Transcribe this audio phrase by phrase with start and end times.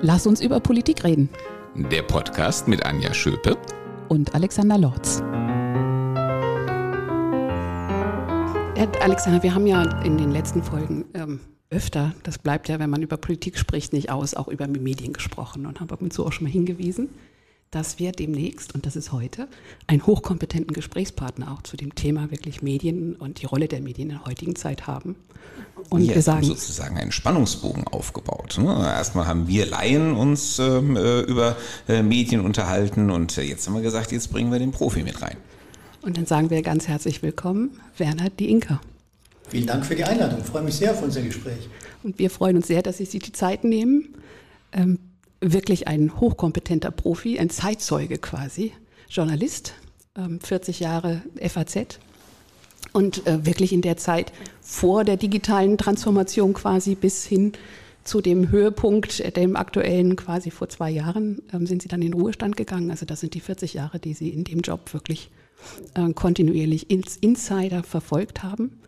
[0.00, 1.28] Lass uns über Politik reden.
[1.74, 3.56] Der Podcast mit Anja Schöpe
[4.08, 5.20] und Alexander Lorz.
[9.00, 11.40] Alexander, wir haben ja in den letzten Folgen ähm,
[11.70, 15.66] öfter, das bleibt ja, wenn man über Politik spricht, nicht aus, auch über Medien gesprochen
[15.66, 17.08] und haben ab und zu auch schon mal hingewiesen,
[17.70, 19.46] dass wir demnächst, und das ist heute,
[19.86, 24.16] einen hochkompetenten Gesprächspartner auch zu dem Thema wirklich Medien und die Rolle der Medien in
[24.16, 25.16] der heutigen Zeit haben.
[25.90, 28.58] Und Hier wir sagen sozusagen einen Spannungsbogen aufgebaut.
[28.58, 28.74] Ne?
[28.84, 31.56] Erstmal haben wir Laien uns ähm, äh, über
[31.88, 35.20] äh, Medien unterhalten und äh, jetzt haben wir gesagt, jetzt bringen wir den Profi mit
[35.20, 35.36] rein.
[36.00, 38.80] Und dann sagen wir ganz herzlich willkommen, Werner Die Inka.
[39.48, 40.40] Vielen Dank für die Einladung.
[40.40, 41.68] Ich freue mich sehr auf unser Gespräch.
[42.02, 44.14] Und wir freuen uns sehr, dass Sie sich die Zeit nehmen.
[44.72, 44.98] Ähm,
[45.40, 48.72] wirklich ein hochkompetenter Profi, ein Zeitzeuge quasi,
[49.08, 49.74] Journalist,
[50.40, 51.98] 40 ähm, Jahre FAZ
[52.92, 57.52] und äh, wirklich in der Zeit vor der digitalen Transformation quasi bis hin
[58.04, 62.14] zu dem Höhepunkt, äh, dem aktuellen quasi vor zwei Jahren, ähm, sind Sie dann in
[62.14, 62.90] Ruhestand gegangen.
[62.90, 65.30] Also das sind die 40 Jahre, die Sie in dem Job wirklich
[65.94, 68.80] äh, kontinuierlich ins Insider verfolgt haben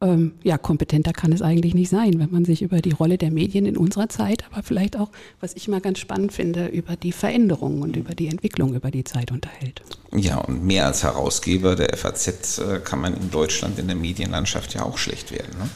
[0.00, 3.32] ähm, ja, kompetenter kann es eigentlich nicht sein, wenn man sich über die Rolle der
[3.32, 5.10] Medien in unserer Zeit, aber vielleicht auch,
[5.40, 9.02] was ich mal ganz spannend finde, über die Veränderungen und über die Entwicklung über die
[9.04, 9.82] Zeit unterhält.
[10.12, 14.74] Ja, und mehr als Herausgeber der FAZ äh, kann man in Deutschland in der Medienlandschaft
[14.74, 15.58] ja auch schlecht werden.
[15.58, 15.68] Ne?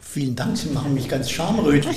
[0.00, 1.96] Vielen Dank, Sie machen mich ganz schamrötlich.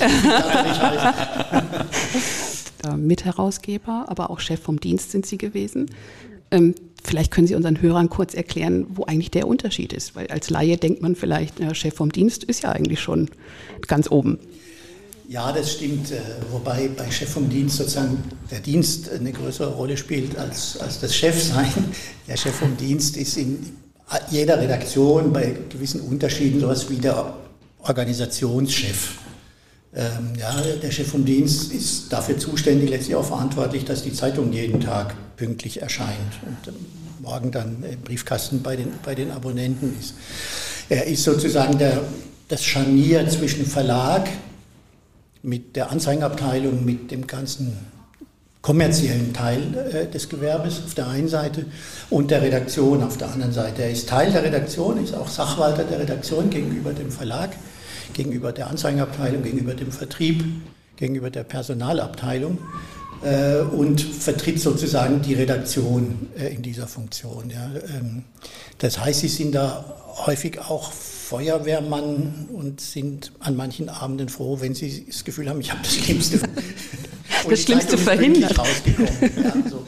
[2.96, 5.90] Mitherausgeber, aber auch Chef vom Dienst sind Sie gewesen.
[6.50, 6.74] Ähm,
[7.04, 10.14] vielleicht können Sie unseren Hörern kurz erklären, wo eigentlich der Unterschied ist.
[10.16, 13.30] Weil als Laie denkt man vielleicht, der Chef vom Dienst ist ja eigentlich schon
[13.86, 14.38] ganz oben.
[15.28, 16.10] Ja, das stimmt.
[16.10, 21.00] Äh, wobei bei Chef vom Dienst sozusagen der Dienst eine größere Rolle spielt als, als
[21.00, 21.72] das Chefsein.
[22.26, 23.58] Der Chef vom Dienst ist in
[24.30, 27.34] jeder Redaktion bei gewissen Unterschieden sowas wie der
[27.80, 29.18] Organisationschef.
[29.94, 34.52] Ähm, ja, der Chef vom Dienst ist dafür zuständig, letztlich auch verantwortlich, dass die Zeitung
[34.52, 36.86] jeden Tag pünktlich erscheint und ähm,
[37.22, 40.14] morgen dann im Briefkasten bei den, bei den Abonnenten ist.
[40.90, 42.02] Er ist sozusagen der,
[42.48, 44.28] das Scharnier zwischen Verlag
[45.42, 47.78] mit der Anzeigenabteilung, mit dem ganzen
[48.60, 51.64] kommerziellen Teil äh, des Gewerbes auf der einen Seite
[52.10, 53.82] und der Redaktion auf der anderen Seite.
[53.82, 57.50] Er ist Teil der Redaktion, ist auch Sachwalter der Redaktion gegenüber dem Verlag
[58.14, 60.44] gegenüber der Anzeigenabteilung, gegenüber dem Vertrieb,
[60.96, 62.58] gegenüber der Personalabteilung
[63.22, 67.50] äh, und vertritt sozusagen die Redaktion äh, in dieser Funktion.
[67.50, 67.70] Ja.
[67.96, 68.24] Ähm,
[68.78, 69.84] das heißt, sie sind da
[70.26, 75.70] häufig auch Feuerwehrmann und sind an manchen Abenden froh, wenn sie das Gefühl haben, ich
[75.70, 76.40] habe das Schlimmste,
[77.48, 78.56] das Schlimmste verhindert.
[78.56, 79.86] Ja, so.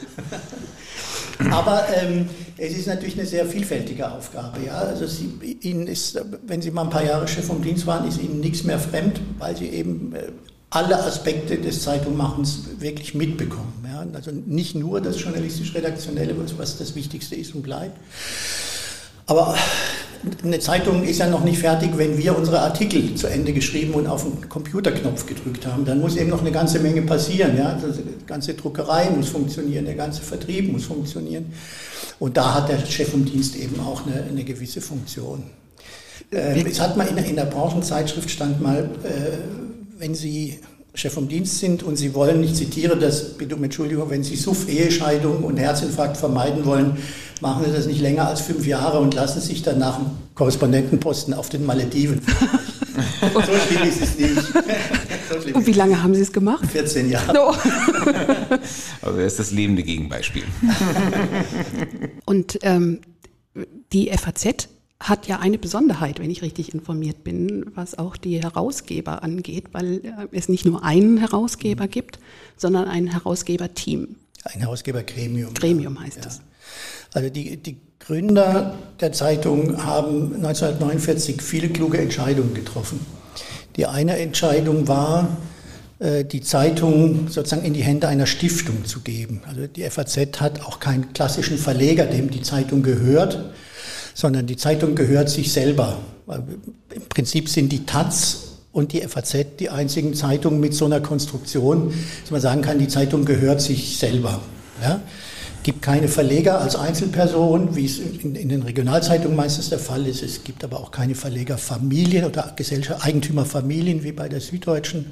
[1.49, 2.29] Aber ähm,
[2.61, 4.59] es ist natürlich eine sehr vielfältige Aufgabe.
[4.63, 4.77] Ja?
[4.77, 8.21] Also Sie, Ihnen ist, wenn Sie mal ein paar Jahre Chef vom Dienst waren, ist
[8.21, 10.31] Ihnen nichts mehr fremd, weil Sie eben äh,
[10.69, 13.73] alle Aspekte des Zeitungmachens wirklich mitbekommen.
[13.83, 14.05] Ja?
[14.13, 17.97] Also nicht nur das journalistisch-redaktionelle, was das Wichtigste ist und bleibt.
[19.25, 19.55] Aber
[20.43, 24.07] eine Zeitung ist ja noch nicht fertig, wenn wir unsere Artikel zu Ende geschrieben und
[24.07, 25.85] auf den Computerknopf gedrückt haben.
[25.85, 27.57] Dann muss eben noch eine ganze Menge passieren.
[27.57, 27.79] Ja?
[27.81, 31.51] Also die ganze Druckerei muss funktionieren, der ganze Vertrieb muss funktionieren.
[32.19, 35.43] Und da hat der Chef vom Dienst eben auch eine, eine gewisse Funktion.
[36.31, 39.37] Äh, es hat mal in, in, der Branchenzeitschrift stand mal, äh,
[39.97, 40.59] wenn Sie
[40.93, 44.35] Chef vom Dienst sind und Sie wollen, ich zitiere das, bitte um Entschuldigung, wenn Sie
[44.35, 46.97] Suff, Ehescheidung und Herzinfarkt vermeiden wollen,
[47.39, 51.49] machen Sie das nicht länger als fünf Jahre und lassen sich danach einen Korrespondentenposten auf
[51.49, 52.21] den Malediven.
[53.33, 54.35] so schlimm ist es nicht.
[54.35, 56.65] So und wie lange haben Sie es gemacht?
[56.69, 57.33] 14 Jahre.
[57.33, 57.47] No.
[59.01, 60.43] also er ist das lebende Gegenbeispiel.
[62.25, 62.99] und ähm,
[63.93, 64.67] die FAZ
[65.01, 70.05] hat ja eine Besonderheit, wenn ich richtig informiert bin, was auch die Herausgeber angeht, weil
[70.05, 72.19] äh, es nicht nur einen Herausgeber gibt,
[72.55, 74.15] sondern ein Herausgeberteam.
[74.43, 75.53] Ein Herausgebergremium.
[75.55, 76.23] Gremium heißt ja.
[76.23, 76.41] das.
[77.13, 83.05] Also die, die Gründer der Zeitung haben 1949 viele kluge Entscheidungen getroffen.
[83.75, 85.37] Die eine Entscheidung war,
[85.99, 89.41] äh, die Zeitung sozusagen in die Hände einer Stiftung zu geben.
[89.47, 93.51] Also die FAZ hat auch keinen klassischen Verleger, dem die Zeitung gehört,
[94.13, 95.97] sondern die Zeitung gehört sich selber.
[96.27, 101.93] Im Prinzip sind die Taz und die FAZ die einzigen Zeitungen mit so einer Konstruktion,
[102.21, 104.41] dass man sagen kann, die Zeitung gehört sich selber.
[104.81, 105.01] Ja?
[105.63, 110.23] gibt keine Verleger als Einzelperson, wie es in, in, den Regionalzeitungen meistens der Fall ist.
[110.23, 115.07] Es gibt aber auch keine Verlegerfamilien oder Gesellschaft, Eigentümerfamilien wie bei der Süddeutschen,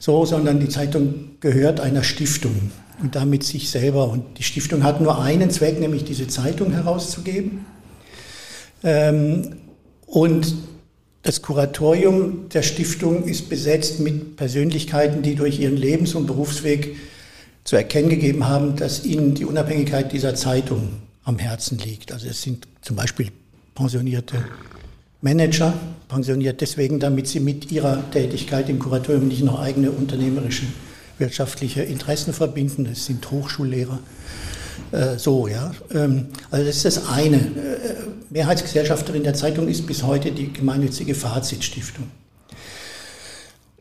[0.00, 2.70] so, sondern die Zeitung gehört einer Stiftung
[3.02, 4.08] und damit sich selber.
[4.08, 7.66] Und die Stiftung hat nur einen Zweck, nämlich diese Zeitung herauszugeben.
[8.84, 9.56] Ähm,
[10.06, 10.54] und
[11.24, 16.96] Das Kuratorium der Stiftung ist besetzt mit Persönlichkeiten, die durch ihren Lebens- und Berufsweg
[17.64, 22.12] zu erkennen gegeben haben, dass ihnen die Unabhängigkeit dieser Zeitung am Herzen liegt.
[22.12, 23.28] Also es sind zum Beispiel
[23.74, 24.44] pensionierte
[25.22, 25.72] Manager,
[26.08, 30.66] pensioniert deswegen, damit sie mit ihrer Tätigkeit im Kuratorium nicht noch eigene unternehmerische,
[31.16, 32.84] wirtschaftliche Interessen verbinden.
[32.84, 33.98] Es sind Hochschullehrer.
[34.94, 35.72] Äh, so, ja.
[35.92, 37.36] Ähm, also das ist das eine.
[37.36, 37.94] Äh,
[38.30, 42.10] Mehrheitsgesellschafterin der Zeitung ist bis heute die gemeinnützige Fazitstiftung.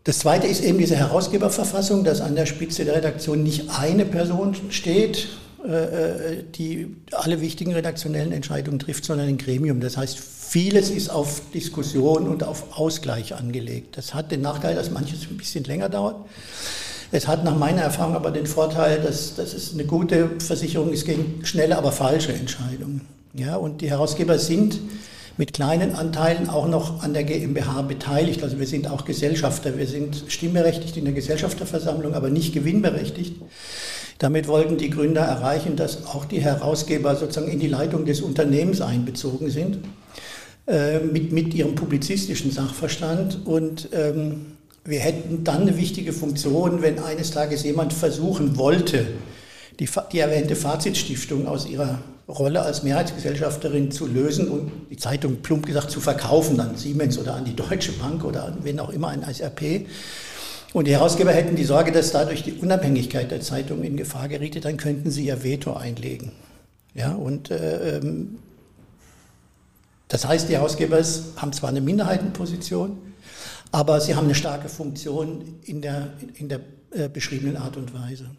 [0.03, 4.55] Das zweite ist eben diese Herausgeberverfassung, dass an der Spitze der Redaktion nicht eine Person
[4.69, 5.29] steht,
[5.65, 9.81] äh, die alle wichtigen redaktionellen Entscheidungen trifft, sondern ein Gremium.
[9.81, 13.97] Das heißt, vieles ist auf Diskussion und auf Ausgleich angelegt.
[13.97, 16.17] Das hat den Nachteil, dass manches ein bisschen länger dauert.
[17.13, 21.05] Es hat nach meiner Erfahrung aber den Vorteil, dass, dass es eine gute Versicherung ist
[21.05, 23.01] gegen schnelle, aber falsche Entscheidungen.
[23.35, 24.79] Ja, und die Herausgeber sind
[25.37, 28.41] mit kleinen Anteilen auch noch an der GmbH beteiligt.
[28.41, 33.35] Also wir sind auch Gesellschafter, wir sind stimmberechtigt in der Gesellschafterversammlung, aber nicht gewinnberechtigt.
[34.17, 38.81] Damit wollten die Gründer erreichen, dass auch die Herausgeber sozusagen in die Leitung des Unternehmens
[38.81, 39.77] einbezogen sind,
[40.65, 43.45] äh, mit, mit ihrem publizistischen Sachverstand.
[43.45, 44.47] Und ähm,
[44.85, 49.07] wir hätten dann eine wichtige Funktion, wenn eines Tages jemand versuchen wollte,
[49.79, 55.65] die, die erwähnte Fazitstiftung aus ihrer Rolle als Mehrheitsgesellschafterin zu lösen und die Zeitung plump
[55.65, 59.09] gesagt zu verkaufen an Siemens oder an die Deutsche Bank oder an wen auch immer,
[59.09, 59.87] an SRP.
[60.73, 64.59] Und die Herausgeber hätten die Sorge, dass dadurch die Unabhängigkeit der Zeitung in Gefahr geriete,
[64.59, 66.31] dann könnten sie ihr Veto einlegen.
[66.95, 68.39] Ja, und äh, ähm,
[70.07, 71.01] das heißt, die Herausgeber
[71.37, 72.97] haben zwar eine Minderheitenposition,
[73.73, 76.59] aber sie haben eine starke Funktion in der, in der
[76.91, 78.29] äh, beschriebenen Art und Weise.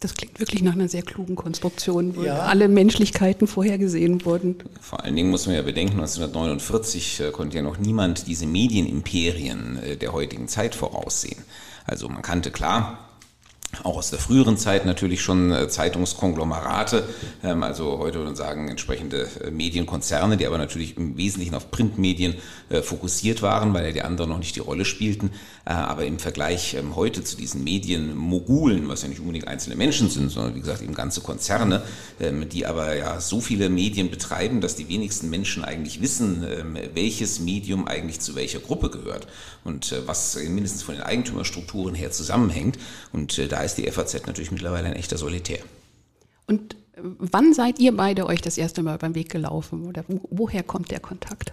[0.00, 2.40] Das klingt wirklich nach einer sehr klugen Konstruktion, wo ja.
[2.40, 4.56] alle Menschlichkeiten vorhergesehen wurden.
[4.80, 9.78] Vor allen Dingen muss man ja bedenken, 1949 äh, konnte ja noch niemand diese Medienimperien
[9.82, 11.42] äh, der heutigen Zeit voraussehen.
[11.86, 12.98] Also man kannte klar
[13.84, 17.04] auch aus der früheren Zeit natürlich schon äh, Zeitungskonglomerate,
[17.42, 21.70] ähm, also heute würde man sagen entsprechende äh, Medienkonzerne, die aber natürlich im Wesentlichen auf
[21.70, 22.34] Printmedien
[22.68, 25.30] äh, fokussiert waren, weil ja die anderen noch nicht die Rolle spielten.
[25.64, 30.28] Aber im Vergleich ähm, heute zu diesen Medienmogulen, was ja nicht unbedingt einzelne Menschen sind,
[30.28, 31.82] sondern wie gesagt eben ganze Konzerne,
[32.20, 36.44] ähm, die aber ja so viele Medien betreiben, dass die wenigsten Menschen eigentlich wissen,
[36.94, 39.28] welches Medium eigentlich zu welcher Gruppe gehört
[39.64, 42.78] und was mindestens von den Eigentümerstrukturen her zusammenhängt.
[43.12, 45.58] Und da ist die FAZ natürlich mittlerweile ein echter Solitär.
[46.46, 50.62] Und wann seid ihr beide euch das erste Mal beim Weg gelaufen oder wo, woher
[50.62, 51.52] kommt der Kontakt?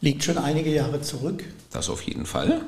[0.00, 1.44] Liegt schon einige Jahre zurück.
[1.72, 2.60] Das auf jeden Fall.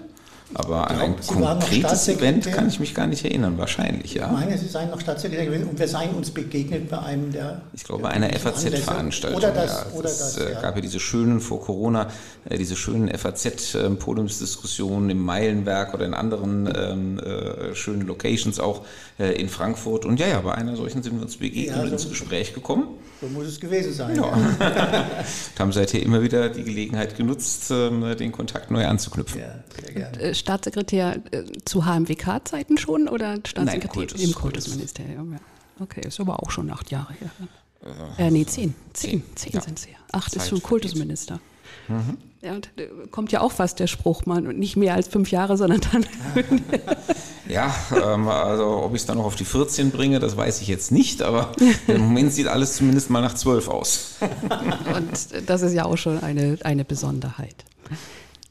[0.54, 4.26] Aber an ein konkretes Event kann ich mich gar nicht erinnern, wahrscheinlich, ja.
[4.26, 7.62] Ich meine, Sie seien noch Staatssekretär gewesen und wir seien uns begegnet bei einem der.
[7.72, 9.38] Ich glaube, bei einer FAZ-Veranstaltung.
[9.38, 9.86] Oder das, ja.
[9.96, 10.36] oder das.
[10.36, 10.60] Es äh, ja.
[10.60, 12.08] gab ja diese schönen, vor Corona,
[12.48, 18.84] äh, diese schönen FAZ-Podiumsdiskussionen im Meilenwerk oder in anderen ähm, äh, schönen Locations auch
[19.24, 20.04] in Frankfurt.
[20.04, 22.88] Und ja, ja, bei einer solchen sind wir uns begegnet ja, und ins Gespräch gekommen.
[23.20, 24.16] So muss es gewesen sein.
[24.16, 24.22] Ja.
[24.22, 24.58] und
[25.58, 29.40] haben seither immer wieder die Gelegenheit genutzt, ähm, den Kontakt neu anzuknüpfen.
[29.40, 30.34] Ja, sehr gerne.
[30.34, 35.32] Staatssekretär äh, zu HMWK-Zeiten schon oder Staatssekretär Nein, Kultus, im Kultusministerium?
[35.32, 35.38] Ja.
[35.80, 37.30] Okay, ist aber auch schon acht Jahre her.
[38.18, 38.74] Äh, äh nee, zehn.
[38.92, 39.60] Zehn, zehn, ja.
[39.60, 39.96] sind ja.
[40.12, 41.40] Acht Zeit ist schon Kultusminister.
[41.88, 42.18] Mhm.
[42.42, 45.58] Ja, und äh, kommt ja auch fast der Spruch, man nicht mehr als fünf Jahre,
[45.58, 46.06] sondern dann.
[47.48, 50.68] ja, ähm, also ob ich es dann noch auf die 14 bringe, das weiß ich
[50.68, 51.52] jetzt nicht, aber
[51.86, 54.16] im Moment sieht alles zumindest mal nach zwölf aus.
[54.96, 57.56] und das ist ja auch schon eine, eine Besonderheit.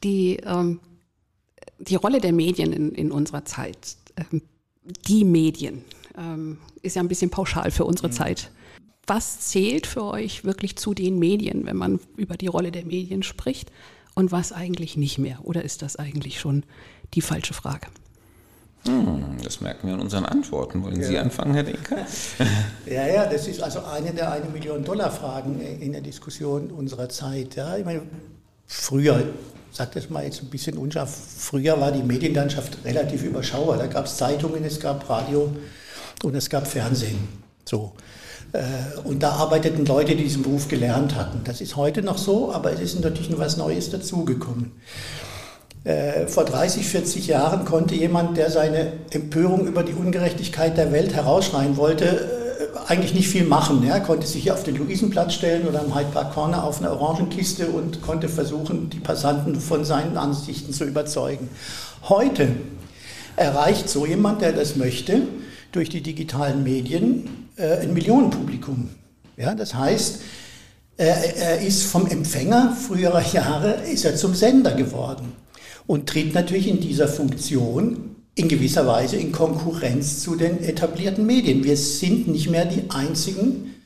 [0.04, 0.78] Die ähm,
[1.80, 4.42] die Rolle der Medien in, in unserer Zeit, ähm,
[5.06, 5.84] die Medien,
[6.16, 8.12] ähm, ist ja ein bisschen pauschal für unsere mhm.
[8.12, 8.50] Zeit.
[9.10, 13.24] Was zählt für euch wirklich zu den Medien, wenn man über die Rolle der Medien
[13.24, 13.72] spricht
[14.14, 15.40] und was eigentlich nicht mehr?
[15.42, 16.62] Oder ist das eigentlich schon
[17.14, 17.88] die falsche Frage?
[18.84, 20.84] Hm, das merken wir an unseren Antworten.
[20.84, 21.08] Wollen ja.
[21.08, 22.06] Sie anfangen, Herr Denker?
[22.86, 27.08] Ja, ja, das ist also eine der eine Million Dollar Fragen in der Diskussion unserer
[27.08, 27.56] Zeit.
[27.56, 28.02] Ja, ich meine,
[28.68, 29.24] früher
[29.72, 33.76] sage das mal jetzt ein bisschen unscharf, früher war die Medienlandschaft relativ überschaubar.
[33.76, 35.52] Da gab es Zeitungen, es gab Radio
[36.22, 37.18] und es gab Fernsehen.
[37.64, 37.92] So.
[38.52, 38.62] Äh,
[39.04, 41.40] und da arbeiteten Leute, die diesen Beruf gelernt hatten.
[41.44, 44.72] Das ist heute noch so, aber es ist natürlich noch was Neues dazugekommen.
[45.84, 51.14] Äh, vor 30, 40 Jahren konnte jemand, der seine Empörung über die Ungerechtigkeit der Welt
[51.14, 52.40] herausschreien wollte,
[52.86, 53.82] eigentlich nicht viel machen.
[53.86, 57.68] Er konnte sich auf den Luisenplatz stellen oder am Hyde Park Corner auf eine Orangenkiste
[57.68, 61.48] und konnte versuchen, die Passanten von seinen Ansichten zu überzeugen.
[62.08, 62.48] Heute
[63.36, 65.22] erreicht so jemand, der das möchte,
[65.72, 68.88] durch die digitalen Medien äh, ein Millionenpublikum.
[69.36, 70.20] Ja, das heißt,
[70.96, 75.32] Er, er ist vom Empfänger früherer Jahre ist er zum Sender geworden
[75.86, 81.64] und tritt natürlich in dieser Funktion in gewisser Weise in Konkurrenz zu den etablierten Medien.
[81.64, 83.76] Wir sind nicht mehr die einzigen,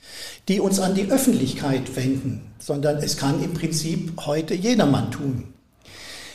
[0.49, 5.53] die uns an die Öffentlichkeit wenden, sondern es kann im Prinzip heute jedermann tun.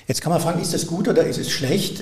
[0.09, 2.01] Jetzt kann man fragen, ist das gut oder ist es schlecht?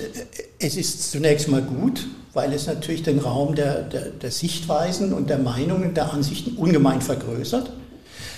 [0.58, 5.28] Es ist zunächst mal gut, weil es natürlich den Raum der, der, der Sichtweisen und
[5.28, 7.70] der Meinungen, der Ansichten ungemein vergrößert.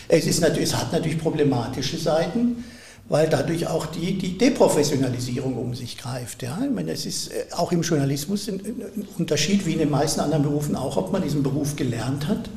[0.08, 2.64] Es, ist natürlich, es hat natürlich problematische Seiten,
[3.08, 6.42] weil dadurch auch die, die Deprofessionalisierung um sich greift.
[6.42, 6.58] Ja?
[6.64, 10.18] Ich meine, es ist äh, auch im Journalismus ein, ein Unterschied, wie in den meisten
[10.18, 12.50] anderen Berufen auch, ob man diesen Beruf gelernt hat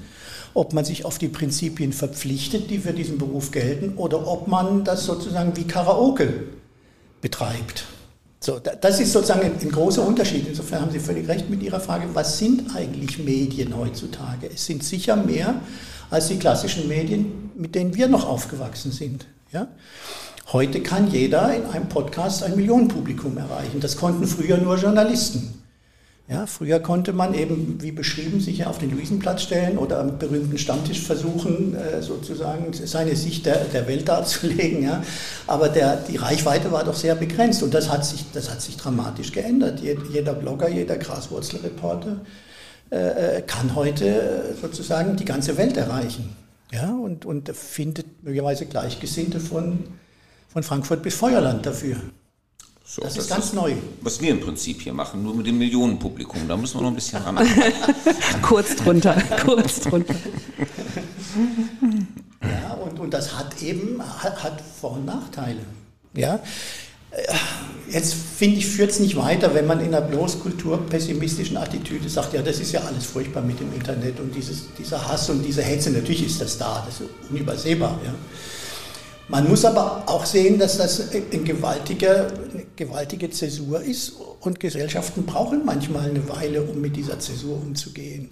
[0.56, 4.84] ob man sich auf die Prinzipien verpflichtet, die für diesen Beruf gelten, oder ob man
[4.84, 6.44] das sozusagen wie Karaoke
[7.24, 7.86] betreibt.
[8.40, 10.46] So, das ist sozusagen ein, großer Unterschied.
[10.46, 14.50] Insofern haben Sie völlig recht mit Ihrer Frage, was sind eigentlich Medien heutzutage?
[14.54, 15.56] Es sind sicher mehr
[16.12, 19.26] als die klassischen Medien, mit denen wir noch aufgewachsen sind.
[19.54, 19.70] Ja?
[20.52, 23.80] Heute kann jeder in einem Podcast ein Millionenpublikum erreichen.
[23.80, 25.63] Das konnten früher nur Journalisten.
[26.30, 30.58] Ja, früher konnte man eben, wie beschrieben, sich auf den Luisenplatz stellen oder am berühmten
[30.58, 34.84] Stammtisch versuchen, äh, sozusagen seine Sicht der, der Welt darzulegen.
[34.84, 35.04] Ja.
[35.48, 38.78] Aber der, die Reichweite war doch sehr begrenzt und das hat sich, das hat sich
[38.78, 39.82] dramatisch geändert.
[39.82, 42.22] Jeder Blogger, jeder Graswurzelreporter
[42.90, 46.36] äh, äh, kann heute sozusagen die ganze Welt erreichen
[46.72, 49.80] ja, und, und findet möglicherweise Gleichgesinnte von,
[50.48, 51.98] von Frankfurt bis Feuerland dafür.
[52.94, 53.74] So, das, das, ist ganz ist, neu.
[54.02, 56.48] Was wir im Prinzip hier machen, nur mit dem Millionenpublikum.
[56.48, 57.40] Da müssen wir noch ein bisschen ran.
[58.44, 60.14] kurz drunter, kurz drunter.
[62.44, 65.62] Ja, und, und das hat eben hat, hat Vor- und Nachteile.
[66.14, 66.40] Ja,
[67.90, 72.34] Jetzt finde ich, führt es nicht weiter, wenn man in einer bloß kulturpessimistischen Attitüde sagt,
[72.34, 75.62] ja, das ist ja alles furchtbar mit dem Internet und dieses, dieser Hass und diese
[75.62, 78.00] Hetze, natürlich ist das da, das ist unübersehbar.
[78.04, 78.14] Ja.
[79.34, 85.26] Man muss aber auch sehen, dass das eine gewaltige, eine gewaltige Zäsur ist und Gesellschaften
[85.26, 88.30] brauchen manchmal eine Weile, um mit dieser Zäsur umzugehen.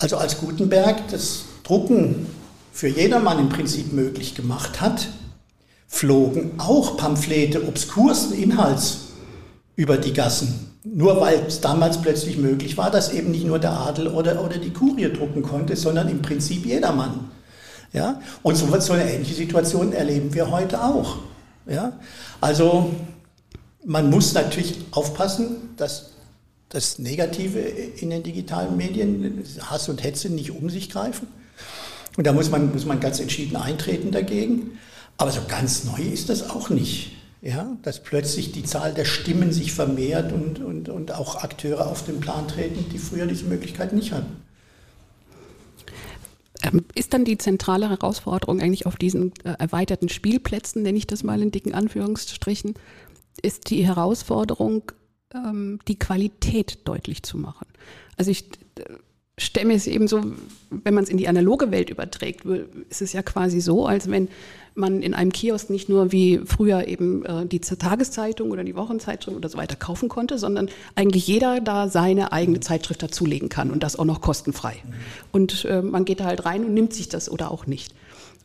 [0.00, 2.26] Also als Gutenberg das Drucken
[2.72, 5.06] für jedermann im Prinzip möglich gemacht hat,
[5.86, 9.12] flogen auch Pamphlete obskursten Inhalts
[9.76, 10.72] über die Gassen.
[10.82, 14.58] Nur weil es damals plötzlich möglich war, dass eben nicht nur der Adel oder, oder
[14.58, 17.30] die Kurie drucken konnte, sondern im Prinzip jedermann.
[17.94, 18.20] Ja?
[18.42, 21.16] Und so, so eine ähnliche Situation erleben wir heute auch.
[21.66, 21.92] Ja?
[22.42, 22.90] Also
[23.84, 26.10] man muss natürlich aufpassen, dass
[26.68, 31.28] das Negative in den digitalen Medien, Hass und Hetze, nicht um sich greifen.
[32.16, 34.78] Und da muss man, muss man ganz entschieden eintreten dagegen.
[35.16, 37.12] Aber so ganz neu ist das auch nicht.
[37.42, 42.02] Ja, dass plötzlich die Zahl der Stimmen sich vermehrt und, und, und auch Akteure auf
[42.02, 44.36] den Plan treten, die früher diese Möglichkeit nicht hatten.
[46.64, 51.22] Ähm, ist dann die zentrale Herausforderung eigentlich auf diesen äh, erweiterten Spielplätzen, nenne ich das
[51.22, 52.74] mal in dicken Anführungsstrichen,
[53.42, 54.90] ist die Herausforderung,
[55.34, 57.66] ähm, die Qualität deutlich zu machen.
[58.16, 58.48] Also ich
[59.36, 60.22] stelle mir es eben so,
[60.70, 62.44] wenn man es in die analoge Welt überträgt,
[62.88, 64.28] ist es ja quasi so, als wenn
[64.76, 69.36] man in einem Kiosk nicht nur wie früher eben äh, die Tageszeitung oder die Wochenzeitung
[69.36, 73.82] oder so weiter kaufen konnte, sondern eigentlich jeder da seine eigene Zeitschrift dazulegen kann und
[73.82, 74.76] das auch noch kostenfrei.
[75.32, 77.94] Und äh, man geht da halt rein und nimmt sich das oder auch nicht.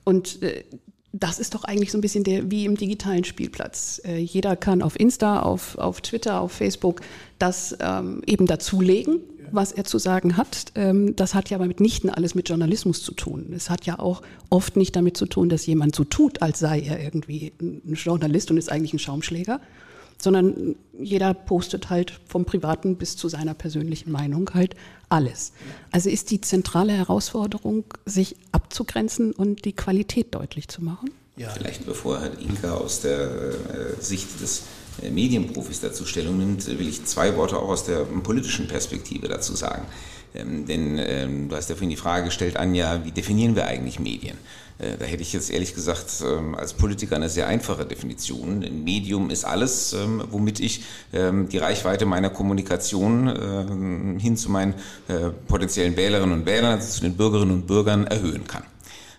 [0.03, 0.63] Und äh,
[1.11, 3.99] das ist doch eigentlich so ein bisschen der, wie im digitalen Spielplatz.
[4.05, 7.01] Äh, jeder kann auf Insta, auf, auf Twitter, auf Facebook
[7.39, 10.71] das ähm, eben dazulegen was er zu sagen hat.
[10.75, 13.53] Ähm, das hat ja aber mitnichten alles mit Journalismus zu tun.
[13.55, 16.81] Es hat ja auch oft nicht damit zu tun, dass jemand so tut, als sei
[16.81, 19.59] er irgendwie ein Journalist und ist eigentlich ein Schaumschläger,
[20.21, 24.75] sondern jeder postet halt vom Privaten bis zu seiner persönlichen Meinung halt
[25.07, 25.53] alles.
[25.91, 31.09] Also ist die zentrale Herausforderung, sich abzugrenzen und die Qualität deutlich zu machen?
[31.37, 31.49] Ja.
[31.51, 34.63] Vielleicht bevor Herr Inka aus der äh, Sicht des
[35.11, 39.85] Medienprofis dazu Stellung nimmt, will ich zwei Worte auch aus der politischen Perspektive dazu sagen.
[40.35, 43.99] Ähm, denn ähm, du hast ja vorhin die Frage gestellt, Anja, wie definieren wir eigentlich
[43.99, 44.37] Medien?
[44.77, 48.63] Äh, da hätte ich jetzt ehrlich gesagt ähm, als Politiker eine sehr einfache Definition.
[48.63, 54.49] Ein Medium ist alles, ähm, womit ich ähm, die Reichweite meiner Kommunikation äh, hin zu
[54.51, 54.75] meinen
[55.07, 58.63] äh, potenziellen Wählerinnen und Wählern, also zu den Bürgerinnen und Bürgern erhöhen kann.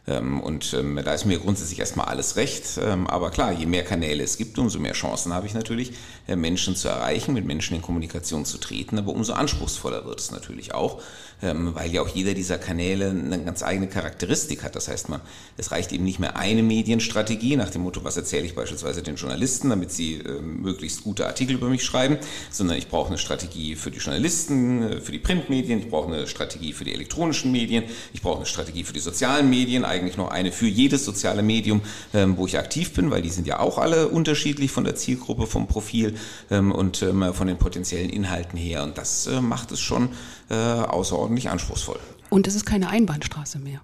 [0.06, 2.78] Ähm, und ähm, da ist mir grundsätzlich erstmal alles recht.
[2.82, 5.92] Ähm, aber klar, je mehr Kanäle es gibt, umso mehr Chancen habe ich natürlich,
[6.26, 8.98] äh, Menschen zu erreichen, mit Menschen in Kommunikation zu treten.
[8.98, 11.02] Aber umso anspruchsvoller wird es natürlich auch,
[11.42, 14.76] weil ja auch jeder dieser Kanäle eine ganz eigene Charakteristik hat.
[14.76, 15.22] Das heißt, man,
[15.56, 19.16] es reicht eben nicht mehr eine Medienstrategie nach dem Motto, was erzähle ich beispielsweise den
[19.16, 22.18] Journalisten, damit sie möglichst gute Artikel über mich schreiben,
[22.50, 26.26] sondern ich brauche eine Strategie für die Journalisten, äh, für die Printmedien, ich brauche eine
[26.26, 30.30] Strategie für die elektronischen Medien, ich brauche eine Strategie für die sozialen Medien eigentlich noch
[30.30, 31.82] eine für jedes soziale Medium,
[32.14, 35.46] ähm, wo ich aktiv bin, weil die sind ja auch alle unterschiedlich von der Zielgruppe,
[35.46, 36.14] vom Profil
[36.50, 38.82] ähm, und ähm, von den potenziellen Inhalten her.
[38.82, 40.10] Und das äh, macht es schon
[40.48, 41.98] äh, außerordentlich anspruchsvoll.
[42.30, 43.80] Und es ist keine Einbahnstraße mehr.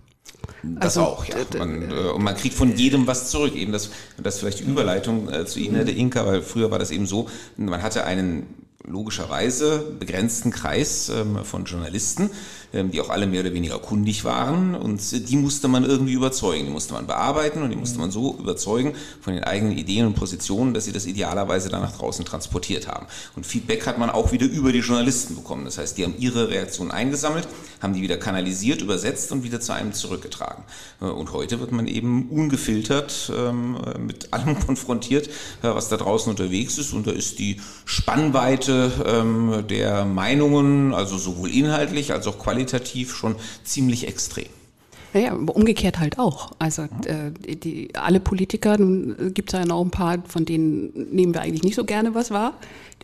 [0.63, 1.37] Das also, auch, ja.
[1.59, 3.55] Man, äh, und man kriegt von jedem was zurück.
[3.55, 6.91] Eben das, das vielleicht die Überleitung äh, zu Ihnen, der Inka, weil früher war das
[6.91, 8.47] eben so, man hatte einen
[8.87, 12.31] logischerweise begrenzten Kreis ähm, von Journalisten,
[12.85, 16.71] die auch alle mehr oder weniger kundig waren und die musste man irgendwie überzeugen, die
[16.71, 20.75] musste man bearbeiten und die musste man so überzeugen von den eigenen Ideen und Positionen,
[20.75, 23.07] dass sie das idealerweise dann nach draußen transportiert haben.
[23.35, 25.65] Und Feedback hat man auch wieder über die Journalisten bekommen.
[25.65, 27.49] Das heißt, die haben ihre Reaktionen eingesammelt,
[27.81, 30.65] haben die wieder kanalisiert, übersetzt und wieder zu einem zurückgetragen.
[31.01, 35.31] Äh, und heute wird man eben ungefiltert ähm, mit allem konfrontiert, äh,
[35.63, 41.51] was da draußen unterwegs ist und da ist die Spannweite ähm, der Meinungen, also sowohl
[41.51, 44.47] inhaltlich als auch qualitativ qualitativ schon ziemlich extrem.
[45.15, 46.53] Ja, umgekehrt halt auch.
[46.59, 51.33] Also äh, die, alle Politiker, nun gibt es ja noch ein paar, von denen nehmen
[51.33, 52.53] wir eigentlich nicht so gerne was wahr,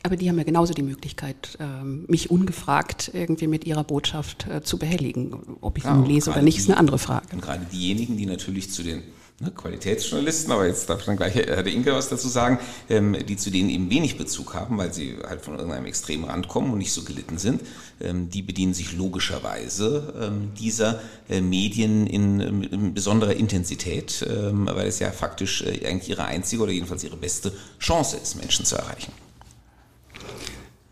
[0.02, 4.62] aber die haben ja genauso die Möglichkeit, äh, mich ungefragt irgendwie mit ihrer Botschaft äh,
[4.62, 5.38] zu behelligen.
[5.62, 7.28] Ob ich ja, sie lese oder nicht, ist eine andere Frage.
[7.32, 9.02] Und gerade diejenigen, die natürlich zu den
[9.50, 12.58] Qualitätsjournalisten, aber jetzt darf dann gleich Herr de Inke was dazu sagen,
[12.88, 16.48] ähm, die zu denen eben wenig Bezug haben, weil sie halt von irgendeinem extremen Rand
[16.48, 17.62] kommen und nicht so gelitten sind,
[18.00, 25.10] ähm, die bedienen sich logischerweise ähm, dieser äh, Medien in, besonderer Intensität, weil es ja
[25.10, 29.12] faktisch äh, eigentlich ihre einzige oder jedenfalls ihre beste Chance ist, Menschen zu erreichen.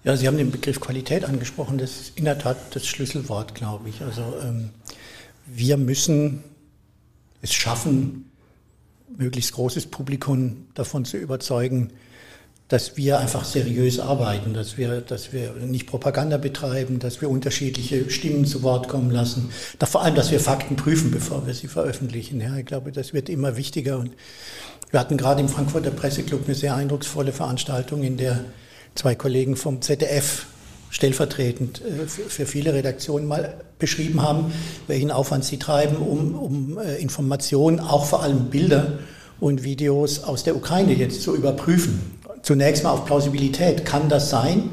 [0.05, 1.79] Ja, Sie haben den Begriff Qualität angesprochen.
[1.79, 4.01] Das ist in der Tat das Schlüsselwort, glaube ich.
[4.01, 4.23] Also
[5.47, 6.43] wir müssen
[7.43, 8.30] es schaffen,
[9.17, 11.93] möglichst großes Publikum davon zu überzeugen,
[12.71, 18.09] dass wir einfach seriös arbeiten, dass wir, dass wir nicht Propaganda betreiben, dass wir unterschiedliche
[18.11, 19.51] Stimmen zu Wort kommen lassen.
[19.81, 22.41] Da vor allem, dass wir Fakten prüfen, bevor wir sie veröffentlichen.
[22.41, 23.99] Ja, ich glaube, das wird immer wichtiger.
[23.99, 24.13] Und
[24.93, 28.45] wir hatten gerade im Frankfurter Presseclub eine sehr eindrucksvolle Veranstaltung, in der
[28.95, 30.47] zwei Kollegen vom ZDF
[30.91, 34.53] stellvertretend äh, für viele Redaktionen mal beschrieben haben,
[34.87, 38.99] welchen Aufwand sie treiben, um, um äh, Informationen, auch vor allem Bilder
[39.41, 42.19] und Videos aus der Ukraine jetzt zu überprüfen.
[42.43, 43.85] Zunächst mal auf Plausibilität.
[43.85, 44.71] Kann das sein?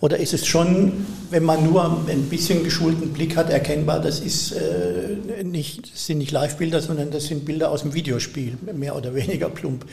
[0.00, 4.52] Oder ist es schon, wenn man nur ein bisschen geschulten Blick hat, erkennbar, das, ist,
[4.52, 9.14] äh, nicht, das sind nicht Live-Bilder, sondern das sind Bilder aus dem Videospiel, mehr oder
[9.14, 9.86] weniger plump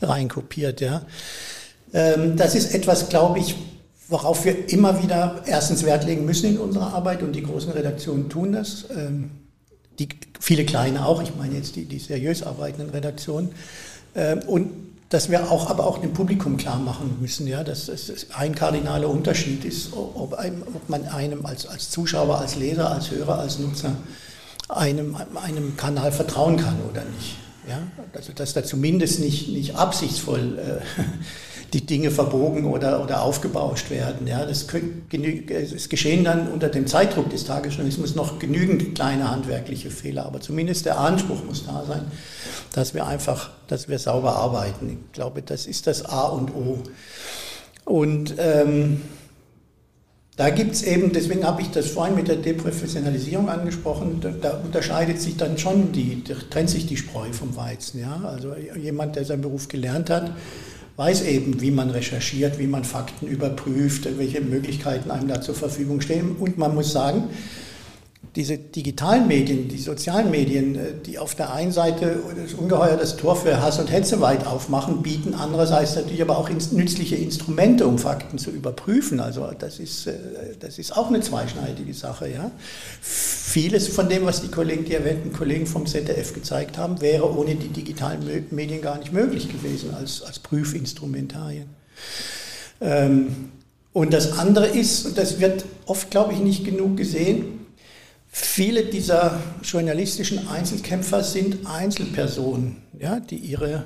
[0.00, 0.80] reinkopiert.
[0.80, 1.02] Ja.
[1.92, 3.54] Ähm, das ist etwas, glaube ich,
[4.12, 8.28] worauf wir immer wieder erstens Wert legen müssen in unserer Arbeit und die großen Redaktionen
[8.28, 8.84] tun das.
[8.96, 9.30] Ähm,
[9.98, 13.50] die, viele kleine auch, ich meine jetzt die, die seriös arbeitenden Redaktionen.
[14.14, 14.70] Ähm, und
[15.08, 19.08] dass wir auch, aber auch dem Publikum klar machen müssen, ja, dass es ein kardinaler
[19.08, 23.58] Unterschied ist, ob, einem, ob man einem als, als Zuschauer, als Leser, als Hörer, als
[23.58, 23.96] Nutzer
[24.68, 27.36] einem, einem Kanal vertrauen kann oder nicht.
[27.68, 27.82] Ja?
[28.14, 31.02] Also dass da zumindest nicht, nicht absichtsvoll äh,
[31.72, 34.26] die Dinge verbogen oder, oder aufgebauscht werden.
[34.26, 40.26] Ja, das, es geschehen dann unter dem Zeitdruck des Tagesjournalismus noch genügend kleine handwerkliche Fehler,
[40.26, 42.02] aber zumindest der Anspruch muss da sein,
[42.72, 44.98] dass wir einfach, dass wir sauber arbeiten.
[45.06, 46.82] Ich glaube, das ist das A und O.
[47.84, 49.00] Und ähm,
[50.36, 54.60] da gibt es eben, deswegen habe ich das vorhin mit der Deprofessionalisierung angesprochen, da, da,
[54.64, 58.00] unterscheidet sich dann schon die, da trennt sich die Spreu vom Weizen.
[58.00, 58.22] Ja?
[58.24, 60.32] Also jemand, der seinen Beruf gelernt hat,
[61.02, 66.00] weiß eben, wie man recherchiert, wie man Fakten überprüft, welche Möglichkeiten einem da zur Verfügung
[66.00, 66.36] stehen.
[66.36, 67.24] Und man muss sagen,
[68.34, 73.16] diese digitalen Medien, die sozialen Medien, äh, die auf der einen Seite das ungeheuer das
[73.16, 77.98] Tor für Hass und Hetze weit aufmachen, bieten andererseits natürlich aber auch nützliche Instrumente, um
[77.98, 79.20] Fakten zu überprüfen.
[79.20, 80.14] Also das ist, äh,
[80.58, 82.28] das ist auch eine zweischneidige Sache.
[82.30, 82.50] Ja?
[83.02, 87.54] Vieles von dem, was die Kollegen, die erwähnten Kollegen vom ZDF gezeigt haben, wäre ohne
[87.54, 91.66] die digitalen Medien gar nicht möglich gewesen als, als Prüfinstrumentarien.
[92.80, 93.50] Ähm,
[93.92, 97.61] und das andere ist, und das wird oft, glaube ich, nicht genug gesehen,
[98.34, 103.84] Viele dieser journalistischen Einzelkämpfer sind Einzelpersonen, ja, die, ihre,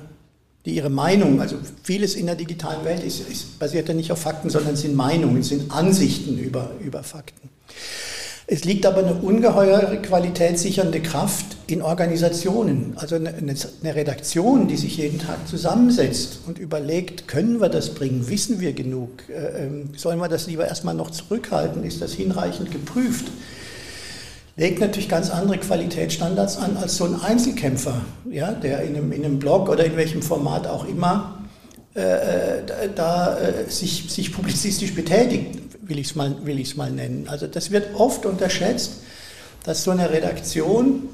[0.65, 4.21] die ihre Meinung, also vieles in der digitalen Welt ist, ist, basiert ja nicht auf
[4.21, 7.49] Fakten, sondern sind Meinungen, sind Ansichten über, über Fakten.
[8.49, 14.95] Es liegt aber eine ungeheure qualitätssichernde Kraft in Organisationen, also eine, eine, Redaktion, die sich
[14.95, 20.19] jeden Tag zusammensetzt und überlegt, können wir das bringen, wissen wir genug, äh, ähm, sollen
[20.19, 23.25] wir das lieber erstmal noch zurückhalten, ist das hinreichend geprüft?
[24.57, 29.23] Legt natürlich ganz andere Qualitätsstandards an als so ein Einzelkämpfer, ja, der in einem, in
[29.23, 31.45] einem Blog oder in welchem Format auch immer
[31.95, 36.35] äh, äh da, äh, sich, sich publizistisch betätigt, will ich es mal,
[36.75, 37.27] mal nennen.
[37.29, 39.01] Also das wird oft unterschätzt,
[39.63, 41.09] dass so eine Redaktion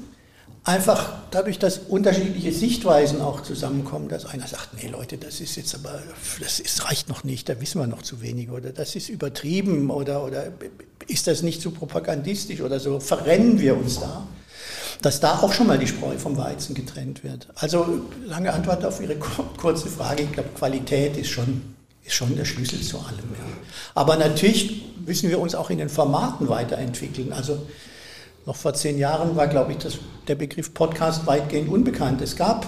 [0.64, 5.74] einfach dadurch, dass unterschiedliche Sichtweisen auch zusammenkommen, dass einer sagt, nee Leute, das ist jetzt
[5.74, 6.02] aber,
[6.40, 9.90] das ist, reicht noch nicht, da wissen wir noch zu wenig oder das ist übertrieben
[9.90, 10.44] oder, oder
[11.06, 14.26] ist das nicht zu propagandistisch oder so, verrennen wir uns da,
[15.02, 17.48] dass da auch schon mal die Spreu vom Weizen getrennt wird.
[17.56, 22.44] Also lange Antwort auf Ihre kurze Frage, ich glaube, Qualität ist schon, ist schon der
[22.44, 23.18] Schlüssel zu allem.
[23.38, 23.44] Ja.
[23.94, 27.32] Aber natürlich müssen wir uns auch in den Formaten weiterentwickeln.
[27.32, 27.58] Also
[28.46, 32.20] noch vor zehn Jahren war, glaube ich, das, der Begriff Podcast weitgehend unbekannt.
[32.20, 32.66] Es gab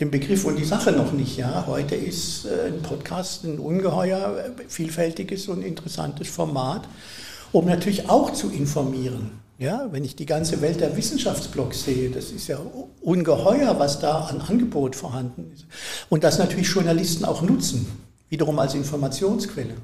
[0.00, 1.36] den Begriff und die Sache noch nicht.
[1.36, 1.64] Ja.
[1.66, 6.88] Heute ist äh, ein Podcast ein ungeheuer äh, vielfältiges und interessantes Format,
[7.52, 9.42] um natürlich auch zu informieren.
[9.58, 12.58] Ja, wenn ich die ganze Welt der Wissenschaftsblogs sehe, das ist ja
[13.00, 15.66] ungeheuer, was da an Angebot vorhanden ist.
[16.08, 17.86] Und das natürlich Journalisten auch nutzen,
[18.28, 19.74] wiederum als Informationsquelle.